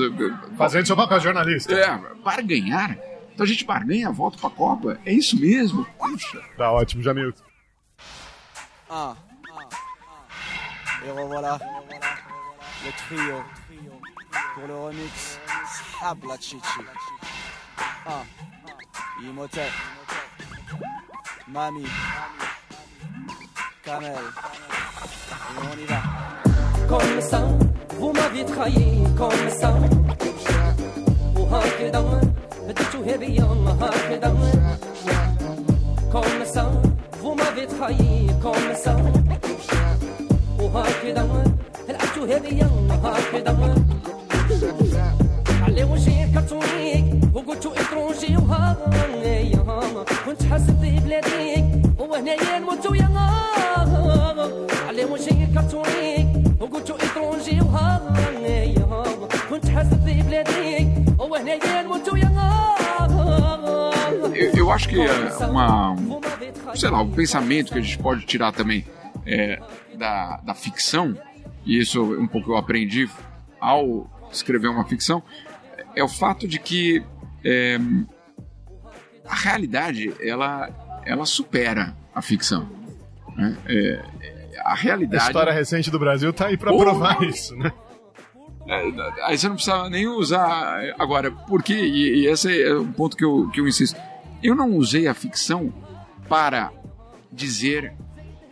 Fazendo 0.56 0.86
seu 0.86 0.96
papel 0.96 1.20
jornalista. 1.20 1.72
É, 1.72 2.00
barganhar. 2.24 2.98
Então 3.34 3.44
a 3.44 3.48
gente 3.48 3.64
barganha, 3.64 4.12
volta 4.12 4.38
para 4.38 4.48
a 4.48 4.52
Copa. 4.52 5.00
É 5.04 5.12
isso 5.12 5.38
mesmo? 5.38 5.84
Puxa. 5.98 6.40
Tá 6.56 6.70
ótimo, 6.70 7.02
Jamil. 7.02 7.34
Ah. 8.88 9.16
Et 11.06 11.10
revoilà 11.10 11.58
le 12.84 12.92
trio 12.92 13.44
pour 14.54 14.66
le 14.66 14.74
remix 14.74 15.38
Habla 16.00 16.36
Chichi. 16.40 16.80
Ah, 18.06 18.22
Imhotep, 19.22 19.70
Mami, 21.48 21.84
Kamel. 23.82 24.14
Et 25.50 25.58
on 25.58 25.78
y 25.78 25.84
va. 25.84 26.02
Comme 26.88 27.20
ça, 27.20 27.40
vous 27.98 28.12
m'avez 28.12 28.44
trahi, 28.46 29.04
comme 29.16 29.50
ça. 29.50 29.74
وهكذا 31.54 32.00
بديتو 32.68 32.98
هبيا 33.08 33.46
هكذا 33.80 34.34
Comme 36.14 36.44
ça, 36.54 36.64
vous 37.20 37.34
m'avez 37.34 37.66
trahi, 37.66 38.26
comme 38.42 38.70
ça. 38.84 38.94
وهكذا 40.58 41.44
لعبتو 41.88 42.24
هذيا 42.24 42.70
هكذا 43.04 43.74
علي 45.62 45.84
وجهي 45.84 46.26
كرتوني 46.34 47.20
وقلتو 47.34 47.70
اترونجي 47.72 48.36
وهايا 48.36 49.64
كنت 50.26 50.42
حاسب 50.50 50.80
في 50.80 51.00
بلادي 51.04 51.43
Eu 64.64 64.72
acho 64.72 64.88
que 64.88 64.98
é 64.98 65.46
uma, 65.46 65.94
sei 66.74 66.88
lá, 66.88 67.02
um 67.02 67.10
pensamento 67.10 67.70
que 67.70 67.78
a 67.78 67.82
gente 67.82 67.98
pode 67.98 68.24
tirar 68.24 68.50
também 68.50 68.82
é, 69.26 69.60
da, 69.98 70.38
da 70.38 70.54
ficção, 70.54 71.14
e 71.66 71.78
isso 71.78 72.02
um 72.02 72.26
pouco 72.26 72.52
eu 72.52 72.56
aprendi 72.56 73.06
ao 73.60 74.10
escrever 74.32 74.68
uma 74.68 74.86
ficção, 74.86 75.22
é 75.94 76.02
o 76.02 76.08
fato 76.08 76.48
de 76.48 76.58
que 76.58 77.04
é, 77.44 77.78
a 79.28 79.34
realidade 79.34 80.14
ela, 80.18 80.70
ela 81.04 81.26
supera 81.26 81.94
a 82.14 82.22
ficção. 82.22 82.66
Né? 83.36 83.58
É, 83.66 84.02
a 84.64 84.74
realidade. 84.74 85.24
A 85.24 85.26
história 85.26 85.52
recente 85.52 85.90
do 85.90 85.98
Brasil 85.98 86.32
tá 86.32 86.46
aí 86.46 86.56
para 86.56 86.74
provar 86.74 87.22
isso, 87.22 87.54
né? 87.54 87.70
É, 88.66 89.24
aí 89.24 89.36
você 89.36 89.46
não 89.46 89.56
precisa 89.56 89.90
nem 89.90 90.08
usar. 90.08 90.80
Agora, 90.98 91.30
por 91.30 91.62
quê? 91.62 91.74
E, 91.74 92.22
e 92.22 92.26
esse 92.28 92.62
é 92.62 92.74
um 92.74 92.90
ponto 92.90 93.14
que 93.14 93.22
eu, 93.22 93.50
que 93.50 93.60
eu 93.60 93.68
insisto. 93.68 94.00
Eu 94.44 94.54
não 94.54 94.76
usei 94.76 95.08
a 95.08 95.14
ficção 95.14 95.72
para 96.28 96.70
dizer 97.32 97.94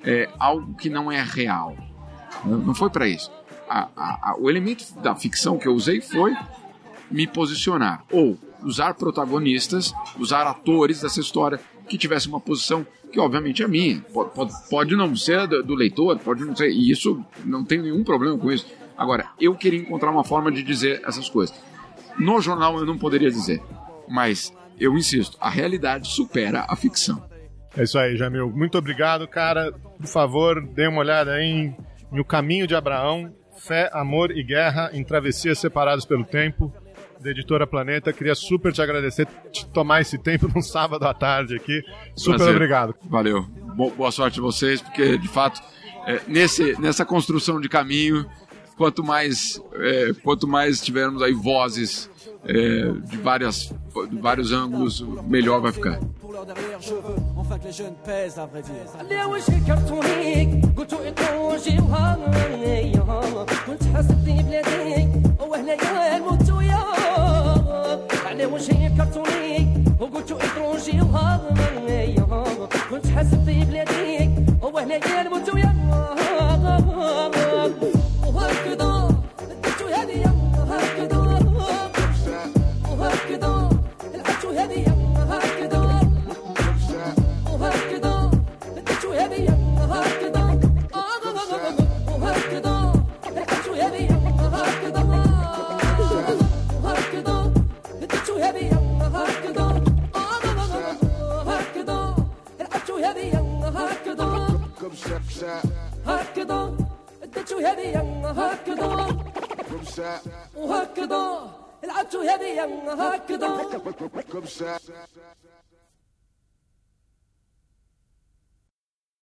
é, 0.02 0.26
algo 0.38 0.74
que 0.74 0.88
não 0.88 1.12
é 1.12 1.22
real. 1.22 1.76
Não 2.46 2.74
foi 2.74 2.88
para 2.88 3.07
isso. 3.07 3.31
A, 3.68 3.90
a, 3.94 4.31
a, 4.31 4.37
o 4.38 4.48
elemento 4.48 4.87
da 5.00 5.14
ficção 5.14 5.59
que 5.59 5.68
eu 5.68 5.74
usei 5.74 6.00
foi 6.00 6.35
me 7.11 7.26
posicionar. 7.26 8.07
Ou 8.11 8.38
usar 8.62 8.94
protagonistas, 8.94 9.92
usar 10.18 10.46
atores 10.46 11.02
dessa 11.02 11.20
história 11.20 11.61
que 11.87 11.98
tivessem 11.98 12.31
uma 12.31 12.40
posição 12.40 12.87
que, 13.12 13.20
obviamente, 13.20 13.62
é 13.62 13.68
minha. 13.68 14.00
Pode, 14.14 14.31
pode, 14.31 14.52
pode 14.70 14.96
não 14.96 15.14
ser 15.14 15.46
do, 15.46 15.62
do 15.62 15.74
leitor, 15.74 16.18
pode 16.20 16.42
não 16.42 16.57
ser. 16.57 16.70
E 16.70 16.90
isso 16.90 17.22
não 17.44 17.62
tem 17.62 17.83
nenhum 17.83 18.02
problema 18.02 18.38
com 18.38 18.50
isso. 18.50 18.66
Agora, 18.96 19.26
eu 19.38 19.55
queria 19.55 19.81
encontrar 19.81 20.11
uma 20.11 20.24
forma 20.24 20.50
de 20.50 20.62
dizer 20.62 21.02
essas 21.05 21.28
coisas. 21.28 21.55
No 22.18 22.40
jornal 22.40 22.78
eu 22.78 22.87
não 22.87 22.96
poderia 22.96 23.31
dizer, 23.31 23.62
mas 24.09 24.55
eu 24.84 24.96
insisto, 24.96 25.36
a 25.40 25.48
realidade 25.48 26.08
supera 26.08 26.66
a 26.68 26.76
ficção. 26.76 27.22
É 27.76 27.84
isso 27.84 27.98
aí, 27.98 28.16
Jamil. 28.16 28.50
Muito 28.50 28.76
obrigado, 28.76 29.26
cara. 29.26 29.72
Por 29.72 30.06
favor, 30.06 30.60
dê 30.74 30.86
uma 30.86 31.00
olhada 31.00 31.32
aí 31.32 31.44
em, 31.44 31.76
em 32.12 32.20
O 32.20 32.24
Caminho 32.24 32.66
de 32.66 32.74
Abraão, 32.74 33.32
Fé, 33.58 33.88
Amor 33.92 34.30
e 34.30 34.42
Guerra 34.42 34.90
em 34.92 35.02
Travessias 35.04 35.58
Separados 35.58 36.04
pelo 36.04 36.24
Tempo, 36.24 36.72
da 37.20 37.30
editora 37.30 37.66
Planeta. 37.66 38.12
Queria 38.12 38.34
super 38.34 38.72
te 38.72 38.82
agradecer, 38.82 39.26
te 39.50 39.64
tomar 39.66 40.00
esse 40.00 40.18
tempo 40.18 40.48
num 40.54 40.60
sábado 40.60 41.06
à 41.06 41.14
tarde 41.14 41.56
aqui. 41.56 41.82
Super 42.14 42.36
Prazer. 42.36 42.54
obrigado. 42.54 42.94
Valeu. 43.08 43.42
Boa 43.42 44.10
sorte 44.10 44.38
a 44.38 44.42
vocês, 44.42 44.82
porque 44.82 45.16
de 45.16 45.28
fato, 45.28 45.62
é, 46.06 46.20
nesse, 46.26 46.78
nessa 46.80 47.06
construção 47.06 47.60
de 47.60 47.68
caminho, 47.68 48.28
quanto 48.76 49.02
mais, 49.02 49.62
é, 49.74 50.12
quanto 50.22 50.46
mais 50.46 50.80
tivermos 50.80 51.22
aí 51.22 51.32
vozes 51.32 52.10
é, 52.44 52.92
de, 53.08 53.16
várias, 53.16 53.72
de 54.09 54.16
vários 54.18 54.52
ângulos, 54.52 55.00
melhor 55.26 55.61
vai 55.61 55.72
ficar. 55.72 56.00